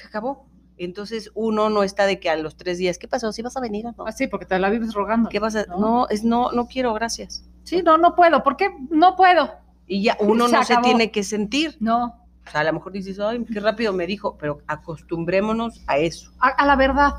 Se 0.00 0.06
acabó. 0.06 0.46
Entonces 0.76 1.30
uno 1.34 1.70
no 1.70 1.82
está 1.82 2.06
de 2.06 2.20
que 2.20 2.30
a 2.30 2.36
los 2.36 2.56
tres 2.56 2.78
días, 2.78 2.98
¿qué 2.98 3.08
pasó? 3.08 3.32
¿Si 3.32 3.42
vas 3.42 3.56
a 3.56 3.60
venir 3.60 3.86
o 3.86 3.92
no? 3.96 4.06
Así, 4.06 4.28
porque 4.28 4.46
te 4.46 4.58
la 4.58 4.70
vives 4.70 4.94
rogando. 4.94 5.28
¿Qué 5.28 5.40
vas 5.40 5.56
a...? 5.56 5.64
¿no? 5.66 5.78
No, 5.78 6.08
es 6.08 6.22
no, 6.22 6.52
no 6.52 6.68
quiero, 6.68 6.94
gracias. 6.94 7.44
Sí, 7.64 7.82
no, 7.82 7.98
no 7.98 8.14
puedo. 8.14 8.42
¿Por 8.42 8.56
qué 8.56 8.70
no 8.90 9.16
puedo? 9.16 9.50
Y 9.86 10.02
ya 10.02 10.16
uno 10.20 10.46
Se 10.48 10.56
no 10.56 10.64
se 10.64 10.76
tiene 10.78 11.10
que 11.10 11.24
sentir. 11.24 11.76
No, 11.80 12.24
O 12.46 12.50
sea, 12.50 12.60
a 12.60 12.64
lo 12.64 12.72
mejor 12.74 12.92
dices, 12.92 13.18
ay, 13.18 13.44
qué 13.44 13.58
rápido 13.58 13.92
me 13.92 14.06
dijo, 14.06 14.36
pero 14.38 14.60
acostumbrémonos 14.68 15.82
a 15.88 15.98
eso. 15.98 16.32
a, 16.38 16.48
a 16.48 16.66
la 16.66 16.76
verdad, 16.76 17.14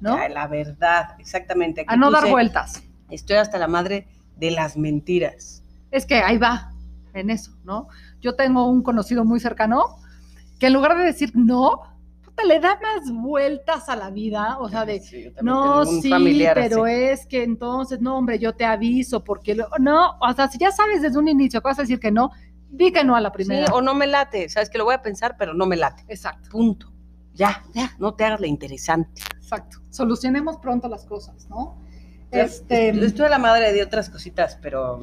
¿no? 0.00 0.14
A 0.14 0.28
la 0.28 0.48
verdad, 0.48 1.14
exactamente. 1.20 1.82
Aquí 1.82 1.94
A 1.94 1.96
no 1.96 2.10
dar 2.10 2.28
vueltas. 2.28 2.82
Estoy 3.10 3.36
hasta 3.36 3.58
la 3.58 3.68
madre 3.68 4.08
de 4.36 4.50
las 4.50 4.76
mentiras. 4.76 5.62
Es 5.92 6.04
que 6.04 6.16
ahí 6.16 6.38
va, 6.38 6.72
en 7.12 7.30
eso, 7.30 7.52
¿no? 7.62 7.86
Yo 8.20 8.34
tengo 8.34 8.66
un 8.66 8.82
conocido 8.82 9.24
muy 9.24 9.38
cercano 9.38 9.98
que 10.58 10.66
en 10.66 10.72
lugar 10.72 10.96
de 10.96 11.04
decir 11.04 11.30
no, 11.34 11.82
puta, 12.34 12.46
le 12.46 12.60
da 12.60 12.78
más 12.80 13.10
vueltas 13.12 13.88
a 13.88 13.96
la 13.96 14.10
vida, 14.10 14.58
o 14.58 14.68
sea, 14.68 14.84
de, 14.84 15.00
Sí, 15.00 15.26
no, 15.42 15.84
sí, 15.86 16.08
familiar 16.10 16.54
pero 16.56 16.86
es 16.86 17.26
que 17.26 17.42
entonces, 17.42 18.00
no, 18.00 18.16
hombre, 18.18 18.38
yo 18.38 18.54
te 18.54 18.64
aviso, 18.64 19.22
porque 19.24 19.54
lo- 19.54 19.68
no, 19.78 20.18
o 20.20 20.32
sea, 20.34 20.48
si 20.48 20.58
ya 20.58 20.70
sabes 20.72 21.02
desde 21.02 21.18
un 21.18 21.28
inicio 21.28 21.60
que 21.60 21.68
vas 21.68 21.78
a 21.78 21.82
decir 21.82 22.00
que 22.00 22.10
no, 22.10 22.30
di 22.70 22.92
que 22.92 23.04
no 23.04 23.14
a 23.14 23.20
la 23.20 23.28
Sí, 23.30 23.34
primera. 23.34 23.72
o 23.72 23.80
no 23.80 23.94
me 23.94 24.06
late, 24.06 24.48
sabes 24.48 24.68
que 24.70 24.78
lo 24.78 24.84
voy 24.84 24.94
a 24.94 25.02
pensar, 25.02 25.36
pero 25.38 25.54
no 25.54 25.66
me 25.66 25.76
late. 25.76 26.04
Exacto, 26.08 26.48
Punto. 26.50 26.90
Ya, 27.34 27.64
Ya. 27.74 27.92
no 27.98 28.14
te 28.14 28.24
hagas 28.24 28.40
la 28.40 28.46
interesante. 28.46 29.22
exacto. 29.36 29.78
Solucionemos 29.90 30.56
pronto 30.58 30.88
las 30.88 31.04
cosas, 31.04 31.48
¿no? 31.48 31.76
Este, 32.30 32.88
Estoy 32.90 33.26
a 33.26 33.28
la 33.28 33.38
madre 33.38 33.72
de 33.72 33.82
otras 33.82 34.08
cositas, 34.10 34.56
pero 34.60 35.00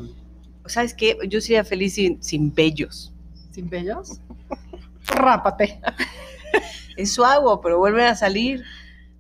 ¿sabes 0.66 0.94
qué? 0.94 1.18
Yo 1.30 1.40
sería 1.42 1.64
feliz 1.66 1.94
sin, 1.96 2.22
sin 2.24 2.54
vellos. 2.54 3.14
¿Sin 3.52 3.70
bellos? 3.70 4.20
Rápate. 5.08 5.80
Eso 7.02 7.26
hago, 7.26 7.60
pero 7.62 7.78
vuelven 7.80 8.06
a 8.08 8.16
salir. 8.16 8.64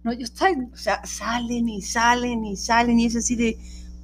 No, 0.03 0.13
yo 0.13 0.23
estoy. 0.23 0.55
O 0.73 0.77
sea, 0.77 1.05
salen 1.05 1.69
y 1.69 1.81
salen 1.81 2.43
y 2.45 2.55
salen 2.57 3.00
y 3.00 3.05
es 3.05 3.15
así 3.15 3.35
de, 3.35 3.57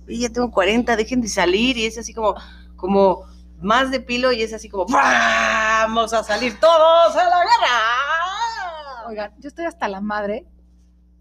"Oye, 0.07 0.17
ya 0.19 0.29
tengo 0.29 0.51
40, 0.51 0.95
dejen 0.95 1.21
de 1.21 1.27
salir 1.27 1.77
y 1.77 1.85
es 1.85 1.97
así 1.97 2.13
como, 2.13 2.35
como 2.75 3.23
más 3.61 3.89
de 3.89 3.99
pilo 3.99 4.31
y 4.31 4.41
es 4.43 4.53
así 4.53 4.69
como, 4.69 4.85
vamos 4.85 6.13
a 6.13 6.23
salir 6.23 6.59
todos 6.59 7.15
a 7.15 7.23
la 7.23 7.37
guerra. 7.39 9.07
Oigan, 9.07 9.33
yo 9.39 9.47
estoy 9.47 9.65
hasta 9.65 9.87
la 9.87 10.01
madre 10.01 10.45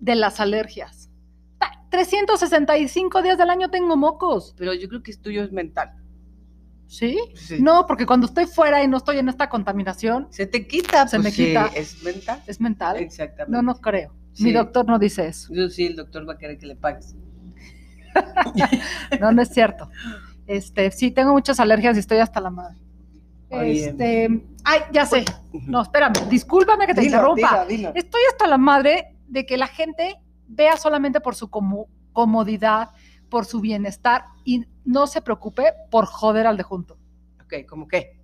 de 0.00 0.14
las 0.16 0.40
alergias. 0.40 1.08
Ta- 1.58 1.80
365 1.90 3.22
días 3.22 3.38
del 3.38 3.48
año 3.50 3.70
tengo 3.70 3.96
mocos. 3.96 4.54
Pero 4.58 4.74
yo 4.74 4.88
creo 4.88 5.02
que 5.02 5.10
es 5.12 5.20
tuyo 5.22 5.42
es 5.44 5.52
mental. 5.52 5.92
¿Sí? 6.86 7.18
Sí. 7.34 7.58
No, 7.60 7.86
porque 7.86 8.06
cuando 8.06 8.26
estoy 8.26 8.46
fuera 8.46 8.82
y 8.82 8.88
no 8.88 8.96
estoy 8.96 9.18
en 9.18 9.28
esta 9.28 9.48
contaminación, 9.48 10.28
Se 10.30 10.46
te 10.46 10.66
quita, 10.66 11.08
Se 11.08 11.16
pues 11.16 11.24
me 11.24 11.30
sí, 11.30 11.46
quita. 11.46 11.70
es 11.74 12.02
mental. 12.02 12.42
es 12.46 12.60
mental. 12.60 12.96
Exactamente. 12.98 13.50
No, 13.52 13.62
no 13.62 13.74
creo. 13.80 14.14
Sí. 14.32 14.44
Mi 14.44 14.52
doctor 14.52 14.86
no 14.86 14.98
dice 14.98 15.26
eso. 15.26 15.52
Yo 15.52 15.68
sí, 15.68 15.86
el 15.86 15.96
doctor 15.96 16.28
va 16.28 16.34
a 16.34 16.38
querer 16.38 16.58
que 16.58 16.66
le 16.66 16.76
pagues. 16.76 17.14
No, 19.20 19.32
no 19.32 19.42
es 19.42 19.48
cierto. 19.50 19.90
Este, 20.46 20.90
sí, 20.90 21.10
tengo 21.10 21.32
muchas 21.32 21.60
alergias 21.60 21.96
y 21.96 22.00
estoy 22.00 22.18
hasta 22.18 22.40
la 22.40 22.50
madre. 22.50 22.76
Oye. 23.50 23.88
Este, 23.88 24.42
ay, 24.64 24.80
ya 24.92 25.06
sé. 25.06 25.24
No, 25.66 25.82
espérame, 25.82 26.14
discúlpame 26.30 26.86
que 26.86 26.94
te 26.94 27.00
Dilo, 27.02 27.16
interrumpa. 27.16 27.64
dilo, 27.66 27.88
dilo. 27.88 27.92
Estoy 27.94 28.20
hasta 28.30 28.46
la 28.46 28.58
madre 28.58 29.16
de 29.28 29.44
que 29.44 29.56
la 29.56 29.66
gente 29.66 30.16
vea 30.48 30.76
solamente 30.76 31.20
por 31.20 31.34
su 31.34 31.50
comodidad, 32.12 32.90
por 33.28 33.44
su 33.44 33.60
bienestar 33.60 34.26
y 34.44 34.64
no 34.84 35.06
se 35.06 35.20
preocupe 35.22 35.72
por 35.90 36.06
joder 36.06 36.46
al 36.46 36.56
de 36.56 36.62
junto. 36.62 36.98
Ok, 37.44 37.54
¿cómo 37.68 37.86
qué? 37.88 38.20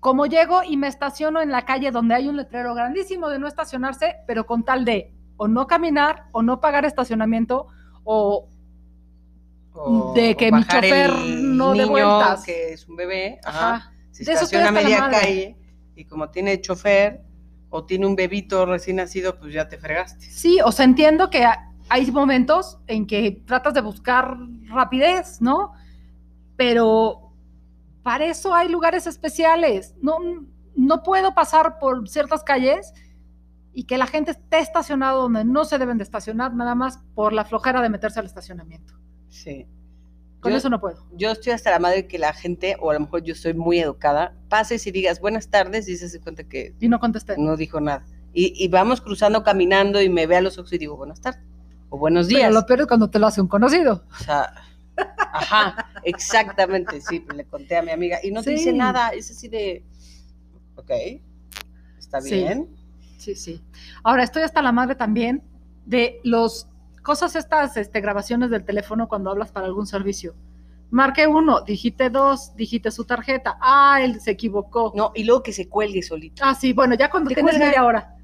Como 0.00 0.26
llego 0.26 0.62
y 0.62 0.76
me 0.76 0.86
estaciono 0.88 1.40
en 1.42 1.50
la 1.50 1.64
calle 1.64 1.90
donde 1.90 2.14
hay 2.14 2.28
un 2.28 2.36
letrero 2.36 2.74
grandísimo 2.74 3.28
de 3.28 3.38
no 3.38 3.46
estacionarse, 3.46 4.16
pero 4.26 4.46
con 4.46 4.64
tal 4.64 4.84
de 4.84 5.12
o 5.36 5.46
no 5.48 5.66
caminar 5.66 6.26
o 6.32 6.42
no 6.42 6.60
pagar 6.60 6.84
estacionamiento 6.84 7.66
o 8.04 8.48
O- 9.72 10.12
De 10.14 10.36
que 10.36 10.48
o 10.50 10.56
mi 10.56 10.64
chofer 10.64 11.12
no 11.14 11.74
dé 11.74 11.84
vueltas. 11.84 12.42
que 12.44 12.72
es 12.72 12.88
un 12.88 12.96
bebé, 12.96 13.38
ajá, 13.44 13.74
Ajá. 13.76 13.92
se 14.10 14.24
De 14.24 14.32
estaciona 14.32 14.68
a 14.68 14.72
media 14.72 15.00
madre. 15.02 15.16
calle 15.20 15.56
y 15.94 16.04
como 16.06 16.28
tiene 16.30 16.60
chofer 16.60 17.22
o 17.68 17.84
tiene 17.84 18.04
un 18.06 18.16
bebito 18.16 18.66
recién 18.66 18.96
nacido, 18.96 19.38
pues 19.38 19.54
ya 19.54 19.68
te 19.68 19.78
fregaste. 19.78 20.24
Sí, 20.28 20.58
o 20.64 20.72
sea, 20.72 20.84
entiendo 20.84 21.30
que 21.30 21.46
hay 21.90 22.10
momentos 22.10 22.78
en 22.86 23.06
que 23.06 23.42
tratas 23.46 23.74
de 23.74 23.80
buscar 23.82 24.36
rapidez, 24.68 25.40
¿no? 25.42 25.72
Pero 26.56 27.32
para 28.02 28.26
eso 28.26 28.54
hay 28.54 28.68
lugares 28.68 29.06
especiales. 29.06 29.94
No, 30.00 30.18
no 30.76 31.02
puedo 31.02 31.34
pasar 31.34 31.78
por 31.78 32.08
ciertas 32.08 32.42
calles 32.44 32.92
y 33.72 33.84
que 33.84 33.98
la 33.98 34.06
gente 34.06 34.30
esté 34.32 34.58
estacionado 34.58 35.22
donde 35.22 35.44
no 35.44 35.64
se 35.64 35.78
deben 35.78 35.98
de 35.98 36.04
estacionar, 36.04 36.54
nada 36.54 36.74
más 36.74 36.98
por 37.14 37.32
la 37.32 37.44
flojera 37.44 37.82
de 37.82 37.88
meterse 37.88 38.20
al 38.20 38.26
estacionamiento. 38.26 38.94
Sí. 39.28 39.66
Con 40.40 40.52
Yo- 40.52 40.58
eso 40.58 40.70
no 40.70 40.80
puedo. 40.80 41.06
Yo 41.12 41.30
estoy 41.32 41.52
hasta 41.52 41.70
la 41.70 41.78
madre 41.78 42.06
que 42.06 42.18
la 42.18 42.32
gente, 42.32 42.76
o 42.80 42.90
a 42.90 42.94
lo 42.94 43.00
mejor 43.00 43.22
yo 43.22 43.34
soy 43.34 43.52
muy 43.54 43.78
educada, 43.78 44.34
pases 44.48 44.86
y 44.86 44.90
digas 44.90 45.20
buenas 45.20 45.48
tardes 45.50 45.88
y 45.88 45.96
se 45.96 46.06
hace 46.06 46.20
cuenta 46.20 46.44
que 46.44 46.74
Y 46.80 46.88
no 46.88 46.98
contesté. 47.00 47.36
no 47.36 47.56
dijo 47.56 47.80
nada. 47.80 48.04
Y, 48.32 48.52
y 48.64 48.68
vamos 48.68 49.00
cruzando, 49.00 49.42
caminando 49.42 50.00
y 50.00 50.08
me 50.08 50.26
ve 50.26 50.36
a 50.36 50.40
los 50.40 50.56
ojos 50.56 50.72
y 50.72 50.78
digo 50.78 50.96
buenas 50.96 51.20
tardes 51.20 51.42
o 51.90 51.98
buenos 51.98 52.28
días. 52.28 52.42
Pero 52.42 52.54
lo 52.54 52.66
peor 52.66 52.80
es 52.80 52.86
cuando 52.86 53.10
te 53.10 53.18
lo 53.18 53.26
hace 53.26 53.40
un 53.40 53.48
conocido. 53.48 54.04
O 54.18 54.22
sea, 54.24 54.52
ajá, 55.32 55.86
exactamente, 56.04 57.00
sí, 57.00 57.24
le 57.34 57.44
conté 57.44 57.76
a 57.76 57.82
mi 57.82 57.90
amiga 57.90 58.18
y 58.22 58.30
no 58.30 58.42
te 58.42 58.50
dice 58.50 58.72
nada, 58.72 59.10
es 59.10 59.30
así 59.30 59.48
de, 59.48 59.84
ok, 60.76 60.90
está 61.98 62.20
Sí. 62.20 62.34
bien. 62.34 62.68
Sí, 63.18 63.34
sí. 63.34 63.62
Ahora 64.02 64.22
estoy 64.22 64.42
hasta 64.42 64.62
la 64.62 64.72
madre 64.72 64.94
también 64.94 65.42
de 65.84 66.20
los 66.24 66.68
cosas 67.02 67.36
estas 67.36 67.76
este, 67.76 68.00
grabaciones 68.00 68.50
del 68.50 68.64
teléfono 68.64 69.08
cuando 69.08 69.30
hablas 69.30 69.52
para 69.52 69.66
algún 69.66 69.86
servicio. 69.86 70.34
Marque 70.90 71.26
uno, 71.26 71.60
digite 71.60 72.08
dos, 72.10 72.56
digite 72.56 72.90
su 72.90 73.04
tarjeta. 73.04 73.58
Ah, 73.60 74.00
él 74.02 74.20
se 74.20 74.32
equivocó. 74.32 74.92
No, 74.96 75.12
y 75.14 75.24
luego 75.24 75.42
que 75.42 75.52
se 75.52 75.68
cuelgue 75.68 76.02
solito. 76.02 76.42
Ah, 76.44 76.54
sí, 76.54 76.72
bueno, 76.72 76.94
ya 76.96 77.10
cuando 77.10 77.28
Te 77.28 77.34
tienes 77.34 77.52
cuelga. 77.52 77.66
media 77.68 77.84
hora. 77.84 78.16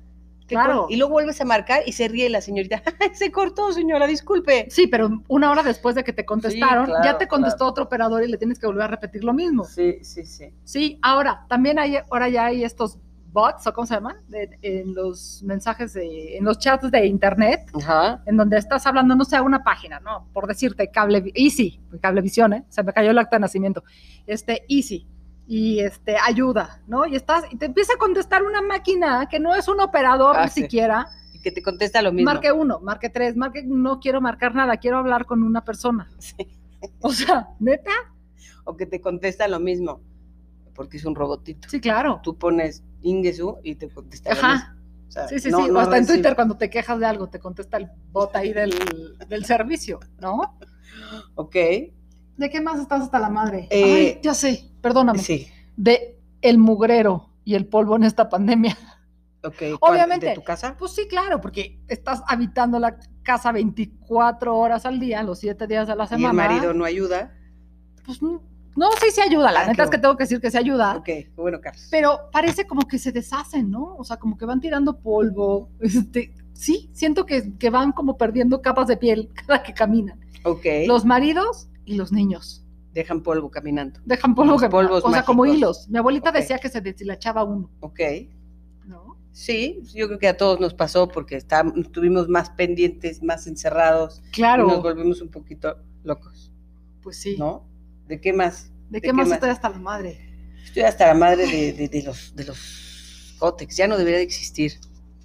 Claro. 0.47 0.87
Y 0.89 0.97
luego 0.97 1.13
vuelves 1.13 1.41
a 1.41 1.45
marcar 1.45 1.83
y 1.87 1.93
se 1.93 2.09
ríe 2.09 2.29
la 2.31 2.41
señorita. 2.41 2.83
"Ay, 3.01 3.11
se 3.15 3.31
cortó, 3.33 3.73
señora, 3.73 4.07
disculpe. 4.07 4.67
Sí, 4.71 4.87
pero 4.87 5.23
una 5.29 5.51
hora 5.51 5.63
después 5.63 5.95
de 5.95 6.05
que 6.05 6.13
te 6.13 6.25
contestaron, 6.25 6.87
claro, 6.87 7.05
ya 7.05 7.19
te 7.19 7.27
contestó 7.29 7.59
claro. 7.59 7.71
otro 7.71 7.85
operador 7.85 8.23
y 8.25 8.29
le 8.29 8.39
tienes 8.39 8.59
que 8.59 8.67
volver 8.67 8.83
a 8.85 8.87
repetir 8.89 9.25
lo 9.25 9.33
mismo. 9.33 9.65
Sí, 9.65 9.99
sí, 10.03 10.25
sí. 10.25 10.53
Sí, 10.65 10.99
ahora, 11.03 11.45
también 11.49 11.79
hay, 11.79 11.97
ahora 12.11 12.29
ya 12.29 12.47
hay 12.47 12.65
estos 12.65 12.99
bots, 13.33 13.67
o 13.67 13.73
cómo 13.75 13.87
se 13.87 13.95
llaman, 13.95 14.17
De- 14.29 14.59
en 14.63 14.95
los 14.95 15.43
mensajes, 15.43 15.93
de, 15.93 16.39
en 16.39 16.45
los 16.45 16.59
chats 16.59 16.91
de 16.91 17.07
internet, 17.07 17.69
Ajá. 17.75 18.23
en 18.25 18.37
donde 18.39 18.57
estás 18.57 18.87
hablando, 18.87 19.15
no 19.15 19.27
sé, 19.27 19.39
una 19.43 19.63
página, 19.63 20.01
¿no? 20.01 20.27
Por 20.33 20.47
decirte, 20.47 20.91
cable, 20.91 21.23
Easy, 21.35 21.79
cablevisión, 22.01 22.55
¿eh? 22.55 22.65
Se 22.71 22.83
me 22.83 22.95
cayó 22.95 23.11
el 23.11 23.19
acta 23.19 23.37
de 23.37 23.41
nacimiento. 23.41 23.85
Este, 24.27 24.65
Easy, 24.71 25.07
y 25.47 25.81
este, 25.81 26.17
ayuda, 26.19 26.81
¿no? 26.87 27.07
Y 27.07 27.15
estás, 27.17 27.45
y 27.51 27.57
te 27.57 27.67
empieza 27.67 27.95
a 27.95 27.99
contestar 27.99 28.43
una 28.43 28.63
máquina 28.63 29.27
que 29.31 29.39
no 29.39 29.55
es 29.55 29.69
un 29.69 29.81
operador 29.81 30.37
Ah, 30.37 30.45
ni 30.45 30.51
sí. 30.51 30.63
siquiera. 30.63 31.07
Y 31.33 31.41
que 31.41 31.53
te 31.53 31.63
contesta 31.63 32.03
lo 32.03 32.13
mismo. 32.13 32.31
Marque 32.33 32.51
uno, 32.53 32.81
marque 32.81 33.09
tres, 33.11 33.37
marque, 33.37 33.63
no 33.65 34.01
quiero 34.01 34.21
marcar 34.21 34.55
nada, 34.55 34.77
quiero 34.79 34.99
hablar 34.99 35.25
con 35.27 35.43
una 35.43 35.65
persona. 35.65 36.11
Sí. 36.19 36.35
O 37.01 37.11
sea, 37.13 37.49
neta, 37.59 37.91
O 38.65 38.77
que 38.77 38.87
te 38.87 39.01
contesta 39.01 39.49
lo 39.49 39.59
mismo. 39.61 40.01
Porque 40.75 40.99
es 40.99 41.05
un 41.07 41.15
robotito. 41.15 41.69
sí, 41.71 41.81
claro. 41.81 42.21
Tú 42.23 42.37
pones 42.37 42.83
Ingesu 43.03 43.59
y 43.63 43.77
te 43.77 43.89
contesta 43.89 44.35
lo 44.35 44.41
Ajá. 44.41 44.53
mismo. 44.53 44.69
O 45.09 45.11
sea, 45.11 45.29
Sí, 45.29 45.39
sí, 45.39 45.51
no- 45.51 45.65
sí. 45.65 45.71
no 45.71 45.79
o 45.79 45.83
hasta 45.83 45.97
en. 45.99 46.07
Twitter 46.07 46.35
cuando 46.35 46.57
te 46.57 46.69
quejas 46.69 46.99
de 47.01 47.07
algo, 47.07 47.29
te 47.29 47.39
contesta 47.39 47.77
el 47.79 47.89
bot 48.13 48.35
ahí 48.37 48.53
del, 48.53 48.75
del 49.29 49.45
servicio, 49.47 50.01
¿no? 50.21 50.59
Ok. 51.37 51.57
¿De 52.37 52.51
qué 52.51 52.61
más 52.61 52.79
estás 52.81 53.03
hasta 53.03 53.19
la 53.19 53.31
madre? 53.31 53.67
Eh, 53.71 54.15
Ay, 54.17 54.21
ya 54.23 54.35
sé, 54.35 54.71
perdóname. 54.81 55.19
Sí. 55.21 55.49
De 55.77 56.19
el 56.43 56.59
mugrero 56.59 57.31
y 57.45 57.55
el 57.55 57.67
polvo 57.67 57.97
en 57.97 58.05
esta 58.05 58.29
pandemia. 58.29 58.77
Ok. 59.45 59.79
¿cuál? 59.79 59.93
Obviamente. 59.95 60.27
¿De 60.27 60.35
tu 60.35 60.43
casa? 60.45 60.77
Pues 60.79 60.93
sí, 60.93 61.07
claro, 61.09 61.41
porque 61.41 61.79
estás 61.89 62.23
habitando 62.27 62.79
la 62.79 62.99
casa 63.23 63.53
24 63.53 64.57
horas 64.57 64.85
al 64.87 64.99
día, 65.01 65.23
los 65.23 65.39
7 65.39 65.67
días 65.67 65.87
de 65.87 65.95
la 65.97 66.05
Y 66.05 66.09
semana. 66.09 66.29
el 66.31 66.51
marido 66.51 66.75
no 66.75 66.85
ayuda. 66.85 67.33
Pues 68.05 68.21
no, 68.23 68.43
no, 68.77 68.91
sí 69.01 69.11
se 69.11 69.23
ayuda, 69.23 69.51
la 69.53 69.61
Ah, 69.63 69.67
neta 69.69 69.85
es 69.85 69.91
que 69.91 69.99
tengo 69.99 70.17
que 70.17 70.25
decir 70.25 70.41
que 70.41 70.51
se 70.51 70.59
ayuda. 70.59 70.97
Ok, 70.97 71.09
bueno, 71.37 71.61
Carlos. 71.61 71.89
Pero 71.91 72.29
parece 72.33 72.67
como 72.67 72.83
que 72.83 72.99
se 72.99 73.13
deshacen, 73.13 73.71
¿no? 73.71 73.97
O 73.97 74.05
sea, 74.05 74.17
como 74.19 74.37
que 74.37 74.45
van 74.45 74.61
tirando 74.61 74.99
polvo. 75.01 75.71
Este, 75.81 76.35
sí, 76.53 76.91
siento 76.93 77.25
que, 77.25 77.57
que 77.59 77.71
van 77.71 77.93
como 77.93 78.17
perdiendo 78.17 78.61
capas 78.63 78.89
de 78.89 78.97
piel 78.97 79.31
cada 79.47 79.63
que 79.63 79.73
caminan. 79.75 80.21
Ok. 80.45 80.65
Los 80.87 81.05
maridos 81.05 81.69
y 81.87 81.95
los 81.97 82.13
niños. 82.13 82.63
Dejan 82.93 83.23
polvo 83.23 83.51
caminando. 83.51 84.01
Dejan 84.05 84.35
polvo, 84.35 84.53
Los 84.59 84.65
polvos 84.71 85.03
o 85.05 85.11
sea, 85.11 85.23
como 85.25 85.43
mágicos. 85.45 85.59
hilos. 85.59 85.89
Mi 85.89 85.99
abuelita 85.99 86.31
Ok. 86.31 86.37
decía 86.37 86.59
que 86.59 86.69
se 86.69 86.81
deshilachaba 86.83 87.45
uno, 87.45 87.71
Ok. 87.81 88.01
¿no? 88.87 89.17
Sí, 89.33 89.81
yo 89.95 90.07
creo 90.07 90.19
que 90.19 90.29
a 90.29 90.37
todos 90.37 90.61
nos 90.61 90.73
pasó 90.75 91.09
porque 91.09 91.37
está- 91.37 91.65
estuvimos 91.77 92.29
más 92.29 92.51
pendientes, 92.51 93.23
más 93.23 93.47
encerrados. 93.47 94.23
Claro. 94.33 94.65
Y 94.67 94.71
nos 94.73 94.83
volvimos 94.83 95.21
un 95.21 95.29
poquito 95.31 95.77
locos, 96.05 96.53
Pues 97.03 97.19
sí. 97.21 97.37
¿no? 97.39 97.67
¿De 98.09 98.21
qué 98.21 98.33
más? 98.33 98.71
¿De 98.89 98.97
¿De 98.97 99.01
qué 99.01 99.09
qué 99.09 99.13
más 99.13 99.29
más? 99.29 99.37
estoy 99.37 99.51
hasta 99.51 99.69
la 99.69 99.79
madre? 99.79 100.19
Estoy 100.65 100.83
hasta 100.85 101.07
la 101.07 101.15
madre 101.15 101.47
de, 101.47 101.73
de- 101.75 101.89
de 101.89 102.03
los, 102.03 102.35
de 102.35 102.45
los 102.45 103.37
cótex. 103.39 103.77
Ya 103.77 103.87
no 103.89 103.99
debería 103.99 104.19
de 104.19 104.25
existir. 104.25 104.73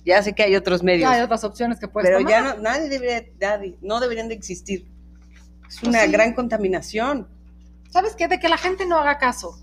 Ya 0.03 0.21
sé 0.23 0.33
que 0.33 0.43
hay 0.43 0.55
otros 0.55 0.83
medios. 0.83 1.01
Ya 1.09 1.11
hay 1.13 1.21
otras 1.21 1.43
opciones 1.43 1.79
que 1.79 1.87
puedes 1.87 2.09
pero 2.09 2.17
tomar. 2.19 2.31
ya 2.31 2.55
no, 2.55 2.61
nadie 2.61 2.89
debería, 2.89 3.23
nadie- 3.39 3.77
no 3.81 3.99
deberían 4.01 4.27
de 4.27 4.33
existir. 4.35 4.91
Es 5.71 5.79
Pues 5.79 5.87
una 5.89 6.03
sí. 6.03 6.11
gran 6.11 6.33
contaminación. 6.33 7.27
¿Sabes 7.89 8.13
qué? 8.15 8.27
De 8.27 8.39
que 8.39 8.49
la 8.49 8.57
gente 8.57 8.85
no 8.85 8.97
haga 8.97 9.17
caso. 9.17 9.57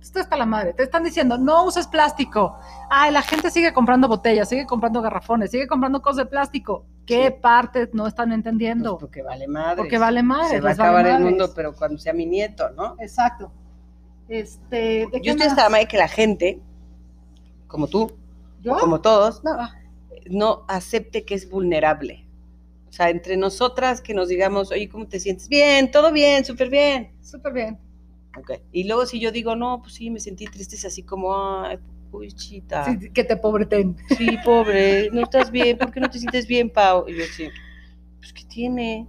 Esto 0.00 0.20
está 0.20 0.36
la 0.36 0.46
madre. 0.46 0.72
Te 0.74 0.84
están 0.84 1.02
diciendo, 1.02 1.38
no 1.38 1.64
uses 1.64 1.88
plástico. 1.88 2.56
Ay, 2.88 3.10
la 3.12 3.20
gente 3.22 3.50
sigue 3.50 3.72
comprando 3.72 4.06
botellas, 4.06 4.48
sigue 4.48 4.64
comprando 4.64 5.02
garrafones, 5.02 5.50
sigue 5.50 5.66
comprando 5.66 6.00
cosas 6.02 6.18
de 6.18 6.26
plástico. 6.26 6.84
¿Qué 7.04 7.26
Sí. 7.26 7.34
partes 7.42 7.88
no 7.94 8.06
están 8.06 8.28
Pues 8.28 8.38
entendiendo? 8.38 8.96
porque 8.98 9.22
vale 9.22 9.48
madre. 9.48 9.76
Porque 9.76 9.98
vale 9.98 10.22
madre. 10.22 10.48
Se 10.50 10.60
va 10.60 10.70
a 10.70 10.74
vale 10.74 10.82
acabar 11.00 11.06
el 11.06 11.20
mundo, 11.24 11.52
pero 11.54 11.74
cuando 11.74 11.98
sea 11.98 12.12
mi 12.12 12.26
nieto, 12.26 12.70
¿no? 12.70 12.94
Exacto. 13.00 13.50
Este, 14.28 15.06
¿de 15.06 15.08
qué 15.10 15.20
Yo 15.22 15.32
estoy 15.32 15.48
hasta 15.48 15.64
la 15.64 15.68
madre 15.70 15.88
que 15.88 15.98
la 15.98 16.06
gente, 16.08 16.60
como 17.66 17.88
tú, 17.88 18.12
¿Yo? 18.62 18.78
como 18.78 19.00
todos, 19.00 19.42
no, 19.42 19.56
no 20.30 20.64
acepte 20.68 21.24
que 21.24 21.34
es 21.34 21.50
vulnerable. 21.50 22.24
O 22.90 22.92
sea, 22.92 23.08
entre 23.08 23.36
nosotras 23.36 24.00
que 24.00 24.12
nos 24.14 24.28
digamos, 24.28 24.70
oye, 24.72 24.88
¿cómo 24.88 25.06
te 25.06 25.18
sientes? 25.20 25.48
Bien, 25.48 25.90
todo 25.90 26.12
bien, 26.12 26.44
súper 26.44 26.68
bien. 26.68 27.12
súper 27.22 27.52
bien. 27.52 27.78
Ok. 28.36 28.52
Y 28.72 28.84
luego 28.84 29.06
si 29.06 29.20
yo 29.20 29.30
digo, 29.32 29.54
no, 29.56 29.80
pues 29.80 29.94
sí, 29.94 30.10
me 30.10 30.20
sentí 30.20 30.44
triste, 30.46 30.74
es 30.76 30.84
así 30.84 31.02
como, 31.04 31.62
ay, 31.62 31.78
puchita. 32.10 32.84
Sí. 32.84 32.98
Sí, 33.00 33.10
que 33.10 33.22
te 33.24 33.36
pobreten. 33.36 33.96
pobre, 34.44 35.08
no 35.12 35.22
estás 35.22 35.50
bien, 35.50 35.78
¿por 35.78 35.92
qué 35.92 36.00
no 36.00 36.10
te 36.10 36.18
sientes 36.18 36.46
bien, 36.46 36.68
Pau? 36.70 37.04
Y 37.08 37.16
yo 37.16 37.24
sí, 37.36 37.48
pues 38.18 38.32
¿qué 38.32 38.44
tiene? 38.44 39.06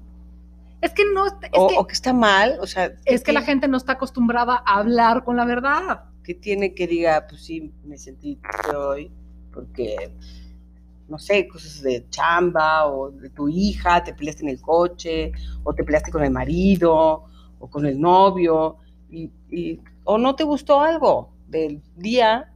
Es 0.82 0.94
que 0.94 1.04
no, 1.14 1.26
es 1.28 1.34
o, 1.54 1.68
que, 1.68 1.76
o 1.78 1.86
que 1.88 1.94
está 1.94 2.14
mal, 2.14 2.58
o 2.62 2.68
sea, 2.68 2.94
es 3.06 3.24
que 3.24 3.32
la 3.34 3.42
¿qué- 3.42 3.48
gente 3.48 3.68
no 3.68 3.78
está 3.78 3.94
acostumbrada 3.94 4.64
a 4.66 4.80
hablar 4.80 5.24
con 5.24 5.38
la 5.38 5.46
verdad. 5.46 6.06
que 6.24 6.34
tiene 6.36 6.74
que 6.76 6.86
diga, 6.88 7.26
pues 7.28 7.44
sí, 7.44 7.72
me 7.84 7.98
sentí 7.98 8.36
triste 8.38 8.76
hoy, 8.76 9.12
porque, 9.54 10.12
no 11.12 11.20
sé, 11.20 11.48
cosas 11.48 11.82
de 11.84 12.06
chamba, 12.10 12.88
o 12.88 13.12
de 13.12 13.30
tu 13.30 13.50
hija, 13.50 14.02
te 14.04 14.14
peleaste 14.14 14.44
en 14.44 14.50
el 14.50 14.62
coche, 14.62 15.34
o 15.64 15.74
te 15.76 15.84
peleaste 15.84 16.10
con 16.10 16.24
el 16.24 16.32
marido, 16.32 17.26
o 17.60 17.70
con 17.70 17.86
el 17.86 18.00
novio, 18.00 18.78
y, 19.10 19.30
y- 19.52 19.80
o 20.06 20.18
no 20.18 20.36
te 20.36 20.44
gustó 20.46 20.80
algo 20.80 21.34
del 21.48 21.82
día, 21.98 22.52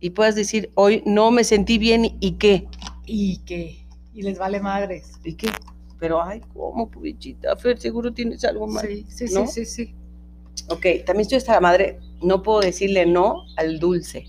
y 0.00 0.10
puedas 0.10 0.34
decir, 0.34 0.70
hoy 0.74 1.02
no 1.06 1.30
me 1.30 1.44
sentí 1.44 1.78
bien, 1.78 2.16
¿y 2.18 2.32
qué? 2.32 2.66
Y 3.06 3.38
que, 3.44 3.86
y 4.14 4.22
les 4.22 4.38
vale 4.38 4.58
madres. 4.58 5.12
¿Y 5.22 5.34
qué? 5.34 5.50
Pero, 6.00 6.20
ay, 6.20 6.40
¿cómo, 6.54 6.90
pubichita? 6.90 7.54
Fer, 7.56 7.78
seguro 7.78 8.12
tienes 8.12 8.42
algo 8.44 8.66
mal. 8.66 8.84
Sí, 8.86 9.06
sí, 9.08 9.26
¿no? 9.34 9.46
sí, 9.46 9.64
sí, 9.64 9.86
sí. 9.86 9.94
Ok, 10.70 10.86
también 11.06 11.22
estoy 11.22 11.38
hasta 11.38 11.52
la 11.52 11.60
madre, 11.60 12.00
no 12.22 12.42
puedo 12.42 12.60
decirle 12.60 13.06
no 13.06 13.42
al 13.56 13.78
dulce. 13.78 14.24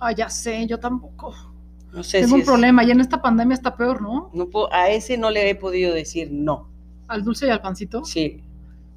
Ay, 0.00 0.16
ya 0.16 0.28
sé, 0.28 0.66
yo 0.66 0.80
tampoco. 0.80 1.51
No 1.92 2.02
sé 2.02 2.18
Tengo 2.20 2.28
si 2.28 2.34
un 2.34 2.40
es- 2.40 2.46
problema 2.46 2.84
y 2.84 2.90
en 2.90 3.00
esta 3.00 3.20
pandemia 3.20 3.54
está 3.54 3.76
peor, 3.76 4.00
¿no? 4.00 4.30
No 4.32 4.46
puedo- 4.48 4.72
a 4.72 4.88
ese 4.88 5.18
no 5.18 5.30
le 5.30 5.50
he 5.50 5.54
podido 5.54 5.92
decir 5.94 6.30
no. 6.32 6.68
Al 7.08 7.22
dulce 7.22 7.46
y 7.46 7.50
al 7.50 7.60
pancito. 7.60 8.04
Sí, 8.04 8.42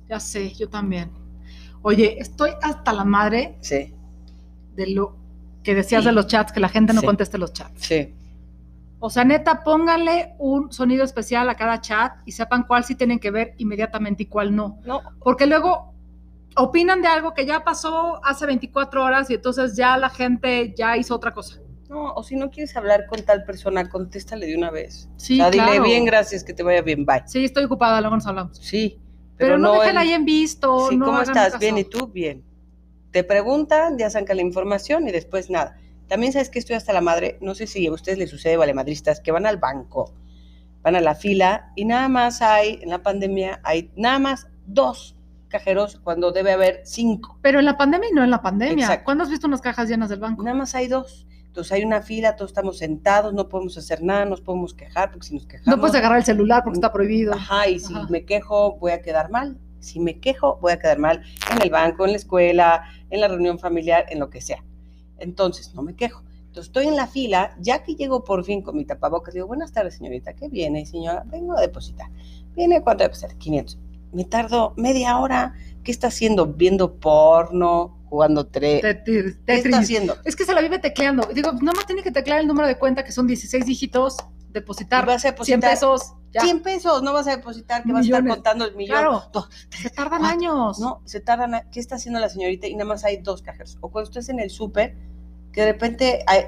Ya 0.08 0.20
sé, 0.20 0.54
yo 0.54 0.70
también. 0.70 1.10
Oye, 1.82 2.18
estoy 2.20 2.52
hasta 2.62 2.94
la 2.94 3.04
madre 3.04 3.58
sí, 3.60 3.92
de 4.75 4.88
lo 4.88 5.16
que 5.64 5.74
decías 5.74 6.06
de 6.06 6.12
los 6.12 6.28
chats, 6.28 6.52
que 6.52 6.60
la 6.60 6.70
gente 6.70 6.94
no 6.94 7.02
Sí. 7.02 7.08
conteste 7.08 7.38
los 7.38 7.54
chats. 7.54 7.84
sí. 7.86 8.14
O 9.00 9.10
sea, 9.10 9.24
neta, 9.25 9.64
pónganle 9.64 10.34
un 10.40 10.72
sonido 10.72 11.04
especial 11.04 11.48
a 11.50 11.56
cada 11.56 11.82
chat 11.82 12.14
y 12.25 12.32
sepan 12.32 12.64
cuál 12.64 12.84
sí 12.86 12.96
tienen 12.96 13.20
que 13.20 13.30
ver 13.30 13.54
inmediatamente 13.58 14.24
y 14.24 14.25
cuál 14.28 14.56
no. 14.56 14.80
No, 14.86 15.02
Porque 15.22 15.46
luego 15.46 15.94
opinan 16.56 17.02
de 17.02 17.08
algo 17.10 17.34
que 17.34 17.46
ya 17.46 17.64
pasó 17.64 18.24
hace 18.25 18.46
24 18.46 19.04
horas 19.04 19.30
y 19.30 19.34
entonces 19.36 19.75
ya 19.75 19.98
la 19.98 20.10
gente 20.10 20.74
ya 20.75 20.98
hizo 20.98 21.14
otra 21.14 21.34
cosa. 21.34 21.58
No, 21.89 22.13
o 22.13 22.24
si 22.24 22.36
no 22.36 22.50
quieres 22.51 22.75
hablar 22.75 23.06
con 23.08 23.22
tal 23.24 23.44
persona, 23.44 23.88
contéstale 23.89 24.46
de 24.48 24.56
una 24.58 24.72
vez. 24.72 25.10
Sí, 25.18 25.36
o 25.39 25.44
sea, 25.44 25.51
dile 25.51 25.63
claro. 25.65 25.84
bien, 25.84 26.06
gracias, 26.06 26.44
que 26.44 26.54
te 26.54 26.63
vaya 26.63 26.82
bien, 26.82 27.06
bye. 27.06 27.24
Sí, 27.25 27.44
estoy 27.46 27.65
ocupada, 27.65 28.00
luego 28.01 28.15
nos 28.15 28.25
hablamos. 28.27 28.58
Sí, 28.58 29.00
Pero, 29.38 29.58
no, 29.58 29.74
dejen 29.74 29.89
el- 29.92 29.98
ahí 29.98 30.12
en 30.12 30.25
visto. 30.25 30.89
Sí, 30.89 30.98
no 30.98 31.06
¿cómo 31.06 31.22
estás? 31.22 31.36
caso. 31.54 31.60
Bien, 31.60 31.77
¿y 31.77 31.84
tú? 31.84 32.08
Bien. 32.08 32.44
Te 33.12 33.24
preguntan, 33.24 33.98
ya 33.98 34.10
sacan 34.10 34.38
la 34.38 34.44
información 34.44 35.08
y 35.08 35.12
después 35.12 35.50
nada. 35.50 35.77
También 36.08 36.34
sabes 36.34 36.50
que 36.50 36.60
estoy 36.60 36.75
hasta 36.75 36.94
la 36.94 37.01
madre, 37.01 37.38
no 37.42 37.56
sé 37.56 37.65
si 37.68 37.88
a 37.88 37.92
ustedes 37.92 38.18
les 38.18 38.30
sucede, 38.30 38.58
valemadristas, 38.58 39.20
que 39.22 39.32
van 39.32 39.46
al 39.46 39.58
banco, 39.58 40.13
van 40.84 40.96
a 40.96 41.01
la 41.01 41.15
fila 41.15 41.72
y 41.75 41.86
nada 41.86 42.10
más 42.10 42.42
hay, 42.42 42.80
en 42.82 42.89
la 42.89 43.01
pandemia, 43.01 43.60
hay 43.63 43.89
nada 43.96 44.20
más 44.20 44.48
dos 44.68 45.15
cajeros 45.48 46.00
cuando 46.04 46.32
debe 46.32 46.51
haber 46.51 46.82
cinco. 46.84 47.39
Pero 47.42 47.60
en 47.60 47.65
la 47.65 47.77
pandemia 47.77 48.10
y 48.10 48.13
no 48.13 48.24
en 48.24 48.30
la 48.32 48.42
pandemia. 48.42 48.84
Exacto. 48.86 49.06
¿Cuándo 49.06 49.24
has 49.24 49.30
visto 49.30 49.48
unas 49.48 49.62
cajas 49.62 49.88
llenas 49.89 50.10
del 50.10 50.20
banco? 50.20 50.44
Nada 50.44 50.58
más 50.58 50.75
hay 50.75 50.88
dos. 50.88 51.25
Entonces 51.55 51.71
hay 51.71 51.85
una 51.85 52.01
fila, 52.01 52.35
todos 52.35 52.51
estamos 52.51 52.79
sentados, 52.79 53.33
no 53.33 53.47
podemos 53.47 53.77
hacer 53.77 54.03
nada, 54.03 54.25
nos 54.25 54.41
podemos 54.41 54.74
quejar, 54.74 55.09
porque 55.09 55.27
si 55.27 55.35
nos 55.35 55.45
quejamos... 55.45 55.67
No 55.67 55.79
puedes 55.79 55.95
agarrar 55.95 56.17
el 56.17 56.25
celular 56.25 56.65
porque 56.65 56.75
está 56.79 56.91
prohibido. 56.91 57.33
Ajá, 57.33 57.69
y 57.69 57.79
si 57.79 57.93
Ajá. 57.93 58.07
me 58.09 58.25
quejo, 58.25 58.75
voy 58.75 58.91
a 58.91 59.01
quedar 59.01 59.31
mal. 59.31 59.57
Si 59.79 60.01
me 60.01 60.19
quejo, 60.19 60.57
voy 60.62 60.74
a 60.74 60.79
quedar 60.79 61.00
mal 61.00 61.24
en 61.53 61.62
el 61.62 61.69
banco, 61.69 62.03
en 62.03 62.12
la 62.12 62.17
escuela, 62.17 62.83
en 63.09 63.21
la 63.21 63.29
reunión 63.29 63.57
familiar, 63.57 64.05
en 64.09 64.19
lo 64.19 64.29
que 64.29 64.41
sea. 64.41 64.65
Entonces, 65.17 65.74
no 65.74 65.81
me 65.81 65.95
quejo. 65.95 66.24
Entonces, 66.39 66.65
estoy 66.65 66.88
en 66.88 66.97
la 66.97 67.07
fila, 67.07 67.55
ya 67.62 67.83
que 67.83 67.95
llego 67.95 68.25
por 68.25 68.43
fin 68.43 68.62
con 68.62 68.75
mi 68.75 68.83
tapabocas, 68.83 69.33
digo, 69.33 69.47
buenas 69.47 69.71
tardes, 69.71 69.95
señorita, 69.95 70.33
¿qué 70.33 70.50
viene, 70.50 70.85
señora? 70.85 71.24
Vengo 71.25 71.57
a 71.57 71.62
depositar. 71.62 72.09
¿Viene 72.53 72.81
cuánto 72.81 73.05
debe 73.05 73.15
ser? 73.15 73.33
500. 73.37 73.79
Me 74.11 74.25
tardo 74.25 74.74
media 74.75 75.20
hora. 75.20 75.53
¿Qué 75.85 75.91
está 75.91 76.07
haciendo? 76.07 76.48
¿Viendo 76.48 76.96
porno? 76.96 77.98
¿Jugando 78.16 78.48
tre 78.48 78.80
Te- 78.80 78.94
te- 78.96 79.36
¿Qué 79.46 79.56
está 79.56 79.80
haciendo? 79.80 80.16
Es 80.24 80.38
que 80.38 80.46
se 80.46 80.54
la 80.54 80.62
vive 80.62 80.80
tecleando. 80.80 81.28
Digo, 81.34 81.51
nada 81.51 81.74
más 81.74 81.86
tiene 81.86 82.01
que 82.01 82.12
teclear 82.12 82.40
el 82.40 82.48
número 82.48 82.66
de 82.66 82.78
cuenta, 82.78 83.04
que 83.04 83.12
son 83.12 83.28
16 83.28 83.66
dígitos, 83.66 84.16
Y 84.50 84.54
depositar 84.54 85.06
vas 85.06 85.18
a 85.18 85.20
100 85.20 85.34
depositar 85.34 85.72
pesos. 85.72 86.14
Ya. 86.32 86.40
100 86.42 86.62
pesos, 86.62 87.04
no 87.04 87.12
vas 87.12 87.28
a 87.28 87.32
depositar, 87.32 87.84
que 87.84 87.92
vas 87.92 88.04
a 88.04 88.06
estar 88.06 88.22
Millones. 88.24 88.36
contando 88.38 88.66
el 88.66 88.74
millón. 88.78 88.98
Claro. 88.98 89.24
Dos, 89.34 89.50
Se 89.70 89.90
tardan 89.90 90.20
cuatro. 90.22 90.28
años. 90.38 90.80
No, 90.80 91.01
se 91.04 91.20
tardan. 91.20 91.62
¿Qué 91.74 91.82
está 91.82 91.96
haciendo 91.96 92.22
la 92.22 92.30
señorita? 92.30 92.68
Y 92.68 92.74
nada 92.75 92.86
más 92.86 93.04
hay 93.04 93.18
dos 93.18 93.42
cajeros. 93.42 93.78
O 93.82 93.90
cuando 93.92 94.10
estás 94.10 94.30
en 94.30 94.40
el 94.40 94.50
súper, 94.50 94.96
que 95.51 95.60
de 95.60 95.74
repente 95.74 96.24
hay- 96.25 96.46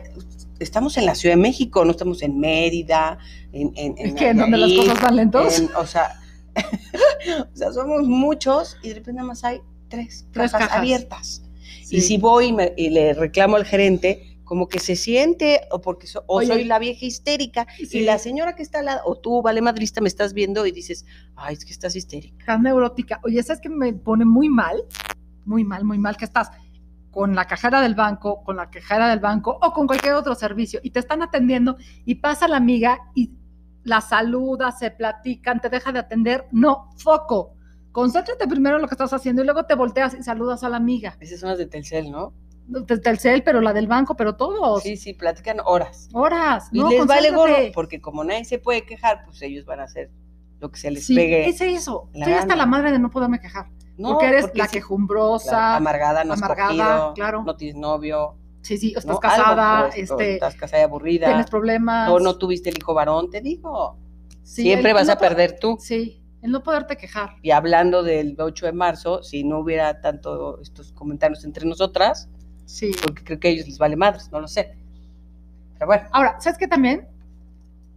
estamos 0.59 0.95
en 0.97 1.05
la 1.05 1.15
Ciudad 1.15 1.35
de 1.35 1.41
México, 1.41 1.83
no 1.83 1.91
estamos 1.91 2.21
en 2.21 2.39
Mérida, 2.39 3.17
en. 3.51 3.73
en 3.75 4.37
donde 4.37 4.57
las 4.57 4.71
cosas 4.71 5.01
van 5.01 5.15
lentos. 5.17 5.59
en- 5.59 5.69
o 5.75 5.85
sea, 5.85 6.17
o 7.53 7.57
sea, 7.57 7.71
somos 7.73 8.03
muchos 8.07 8.77
y 8.83 8.89
de 8.89 8.95
repente 8.95 9.13
nada 9.17 9.27
más 9.27 9.43
hay 9.43 9.59
tres, 9.89 10.25
Tres 10.31 10.51
cajas, 10.51 10.67
cajas. 10.67 10.79
abiertas. 10.79 11.41
Sí. 11.87 11.97
Y 11.97 12.01
si 12.01 12.17
voy 12.17 12.47
y, 12.47 12.53
me- 12.53 12.73
y 12.75 12.89
le 12.89 13.13
reclamo 13.13 13.55
al 13.55 13.63
gerente, 13.65 14.39
como 14.43 14.67
que 14.67 14.79
se 14.79 14.95
siente, 14.97 15.61
o 15.71 15.79
porque 15.79 16.05
so- 16.07 16.23
o 16.27 16.37
Oye. 16.37 16.47
soy 16.47 16.63
la 16.65 16.79
vieja 16.79 17.05
histérica, 17.05 17.65
Sí. 17.77 17.99
y 17.99 18.03
la 18.03 18.17
señora 18.19 18.55
que 18.55 18.63
está 18.63 18.79
al 18.79 18.85
lado, 18.85 19.01
o 19.05 19.15
tú, 19.15 19.41
vale 19.41 19.61
madrista, 19.61 20.01
me 20.01 20.07
estás 20.09 20.33
viendo 20.33 20.65
y 20.65 20.71
dices, 20.71 21.05
ay, 21.35 21.53
es 21.53 21.63
que 21.65 21.71
estás 21.71 21.95
histérica. 21.95 22.35
Estás 22.39 22.59
neurótica. 22.59 23.19
Oye, 23.23 23.41
¿sabes 23.41 23.61
que 23.61 23.69
me 23.69 23.93
pone 23.93 24.25
muy 24.25 24.49
mal? 24.49 24.83
Muy 25.45 25.63
mal, 25.63 25.85
muy 25.85 25.97
mal 25.97 26.17
que 26.17 26.25
estás 26.25 26.49
con 27.11 27.35
la 27.35 27.45
cajera 27.45 27.81
del 27.81 27.95
banco, 27.95 28.43
con 28.43 28.57
la 28.57 28.69
cajera 28.69 29.09
del 29.09 29.19
banco 29.19 29.57
o 29.61 29.71
con 29.71 29.87
cualquier 29.87 30.13
otro 30.13 30.35
servicio 30.35 30.79
y 30.83 30.89
te 30.91 30.99
están 30.99 31.21
atendiendo 31.23 31.77
y 32.05 32.15
pasa 32.15 32.47
la 32.49 32.57
amiga 32.57 32.99
y 33.15 33.31
la 33.83 34.01
saluda, 34.01 34.71
se 34.73 34.91
platican, 34.91 35.61
te 35.61 35.69
deja 35.69 35.91
de 35.93 35.99
atender. 35.99 36.45
No, 36.51 36.89
foco. 36.97 37.53
Concéntrate 38.01 38.47
primero 38.47 38.75
en 38.75 38.83
lo 38.83 38.87
que 38.87 38.93
estás 38.93 39.11
haciendo 39.11 39.41
y 39.41 39.45
luego 39.45 39.65
te 39.65 39.73
volteas 39.73 40.13
y 40.13 40.21
saludas 40.21 40.63
a 40.63 40.69
la 40.69 40.77
amiga. 40.77 41.17
Esas 41.19 41.39
son 41.39 41.49
las 41.49 41.57
de 41.57 41.65
Telcel, 41.65 42.11
¿no? 42.11 42.31
De 42.67 42.99
Telcel, 42.99 43.41
pero 43.41 43.59
la 43.59 43.73
del 43.73 43.87
banco, 43.87 44.15
pero 44.15 44.35
todos. 44.35 44.83
Sí, 44.83 44.97
sí, 44.97 45.13
platican 45.13 45.57
horas. 45.65 46.07
Horas. 46.13 46.69
Y 46.71 46.77
no, 46.77 46.91
les 46.91 47.07
vale 47.07 47.31
gorro, 47.31 47.55
porque 47.73 47.99
como 47.99 48.23
nadie 48.23 48.45
se 48.45 48.59
puede 48.59 48.85
quejar, 48.85 49.23
pues 49.25 49.41
ellos 49.41 49.65
van 49.65 49.79
a 49.79 49.85
hacer 49.85 50.11
lo 50.59 50.69
que 50.69 50.77
se 50.79 50.91
les 50.91 51.07
Sí, 51.07 51.15
pegue. 51.15 51.49
es 51.49 51.59
eso. 51.59 52.07
Estoy 52.13 52.33
hasta 52.33 52.49
gana. 52.49 52.55
la 52.57 52.65
madre 52.67 52.91
de 52.91 52.99
no 52.99 53.09
poderme 53.09 53.39
quejar. 53.39 53.65
No, 53.97 54.09
porque 54.09 54.27
eres 54.27 54.51
la 54.53 54.67
sí, 54.67 54.73
quejumbrosa. 54.73 55.75
amargada, 55.75 56.23
no 56.23 56.33
has 56.33 56.43
amargada, 56.43 56.67
cogido, 56.69 57.13
claro. 57.15 57.43
no 57.47 57.55
tienes 57.55 57.77
novio, 57.77 58.35
Sí, 58.61 58.77
sí, 58.77 58.93
o 58.95 58.99
estás 58.99 59.05
¿no? 59.05 59.11
Algo, 59.13 59.21
casada, 59.21 59.83
o 59.85 59.87
es- 59.87 60.11
o 60.11 60.13
este, 60.13 60.33
estás 60.35 60.53
casada 60.55 60.81
y 60.81 60.85
aburrida, 60.85 61.25
tienes 61.29 61.49
problemas. 61.49 62.11
o 62.11 62.19
no 62.19 62.37
tuviste 62.37 62.69
el 62.69 62.77
hijo 62.77 62.93
varón, 62.93 63.31
te 63.31 63.41
digo. 63.41 63.97
Sí, 64.43 64.61
Siempre 64.61 64.89
el 64.91 64.93
vas 64.95 65.07
no 65.07 65.13
a 65.13 65.17
perder 65.17 65.57
tú. 65.59 65.77
Sí, 65.79 66.21
el 66.47 66.53
no 66.53 66.63
poderte 66.63 66.97
quejar. 66.97 67.35
Y 67.41 67.51
hablando 67.51 68.01
del 68.03 68.35
8 68.39 68.65
de 68.65 68.71
marzo, 68.71 69.21
si 69.21 69.43
no 69.43 69.59
hubiera 69.59 70.01
tanto 70.01 70.59
estos 70.61 70.91
comentarios 70.93 71.43
entre 71.43 71.65
nosotras, 71.67 72.29
Sí. 72.65 72.91
porque 73.03 73.23
creo 73.23 73.39
que 73.39 73.47
a 73.49 73.51
ellos 73.51 73.67
les 73.67 73.77
vale 73.77 73.95
madres, 73.95 74.29
no 74.31 74.39
lo 74.39 74.47
sé. 74.47 74.75
Pero 75.73 75.87
bueno, 75.87 76.07
Ahora, 76.11 76.39
¿sabes 76.39 76.57
qué 76.57 76.67
también? 76.67 77.07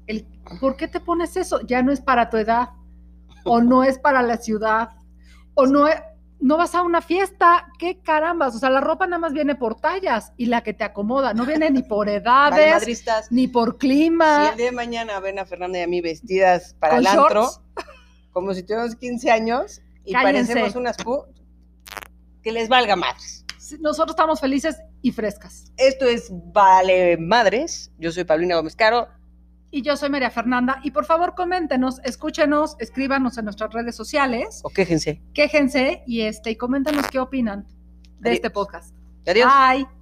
El, 0.06 0.26
¿Por 0.60 0.76
qué 0.76 0.88
te 0.88 1.00
pones 1.00 1.36
eso? 1.36 1.60
Ya 1.66 1.82
no 1.82 1.92
es 1.92 2.00
para 2.00 2.28
tu 2.28 2.36
edad, 2.36 2.70
o 3.44 3.60
no 3.62 3.84
es 3.84 3.98
para 3.98 4.20
la 4.22 4.36
ciudad, 4.36 4.90
o 5.54 5.66
no, 5.66 5.88
e- 5.88 6.02
no 6.40 6.56
vas 6.56 6.74
a 6.74 6.82
una 6.82 7.00
fiesta. 7.00 7.68
¿Qué 7.78 7.98
carambas? 8.00 8.54
O 8.56 8.58
sea, 8.58 8.70
la 8.70 8.80
ropa 8.80 9.06
nada 9.06 9.18
más 9.20 9.32
viene 9.32 9.54
por 9.54 9.76
tallas 9.80 10.32
y 10.36 10.46
la 10.46 10.62
que 10.62 10.74
te 10.74 10.84
acomoda, 10.84 11.32
no 11.34 11.46
viene 11.46 11.70
ni 11.70 11.82
por 11.82 12.08
edades, 12.08 13.04
ni 13.30 13.46
por 13.48 13.72
si 13.72 13.78
clima. 13.78 14.50
el 14.50 14.56
día 14.56 14.66
de 14.66 14.72
mañana 14.72 15.20
ven 15.20 15.38
a 15.38 15.46
Fernanda 15.46 15.78
y 15.78 15.82
a 15.82 15.86
mí 15.86 16.00
vestidas 16.00 16.74
para 16.80 16.94
¿Con 16.94 17.00
el 17.00 17.06
antro, 17.06 17.42
shorts? 17.42 17.60
Como 18.32 18.54
si 18.54 18.62
tuviéramos 18.62 18.94
15 18.96 19.30
años 19.30 19.80
y 20.04 20.12
Cállense. 20.12 20.52
parecemos 20.54 20.76
unas 20.76 20.96
pu, 20.96 21.24
que 22.42 22.52
les 22.52 22.68
valga 22.68 22.96
madres. 22.96 23.44
Nosotros 23.80 24.12
estamos 24.14 24.40
felices 24.40 24.76
y 25.02 25.12
frescas. 25.12 25.72
Esto 25.76 26.06
es 26.06 26.28
Vale 26.30 27.16
Madres. 27.18 27.92
Yo 27.98 28.10
soy 28.10 28.24
Paulina 28.24 28.56
Gómez 28.56 28.74
Caro. 28.74 29.06
Y 29.70 29.82
yo 29.82 29.96
soy 29.96 30.10
María 30.10 30.30
Fernanda. 30.30 30.80
Y 30.82 30.90
por 30.90 31.04
favor, 31.04 31.36
coméntenos, 31.36 32.00
escúchenos, 32.02 32.74
escríbanos 32.80 33.38
en 33.38 33.44
nuestras 33.44 33.72
redes 33.72 33.94
sociales, 33.94 34.60
O 34.64 34.70
quéjense. 34.70 35.22
quéjense 35.34 36.02
y, 36.06 36.22
este, 36.22 36.50
y 36.50 36.56
coméntenos 36.56 37.06
qué 37.08 37.20
opinan 37.20 37.64
de 38.18 38.30
Adiós. 38.30 38.34
este 38.36 38.50
podcast. 38.50 38.92
Adiós. 39.26 39.48
Bye. 39.48 39.99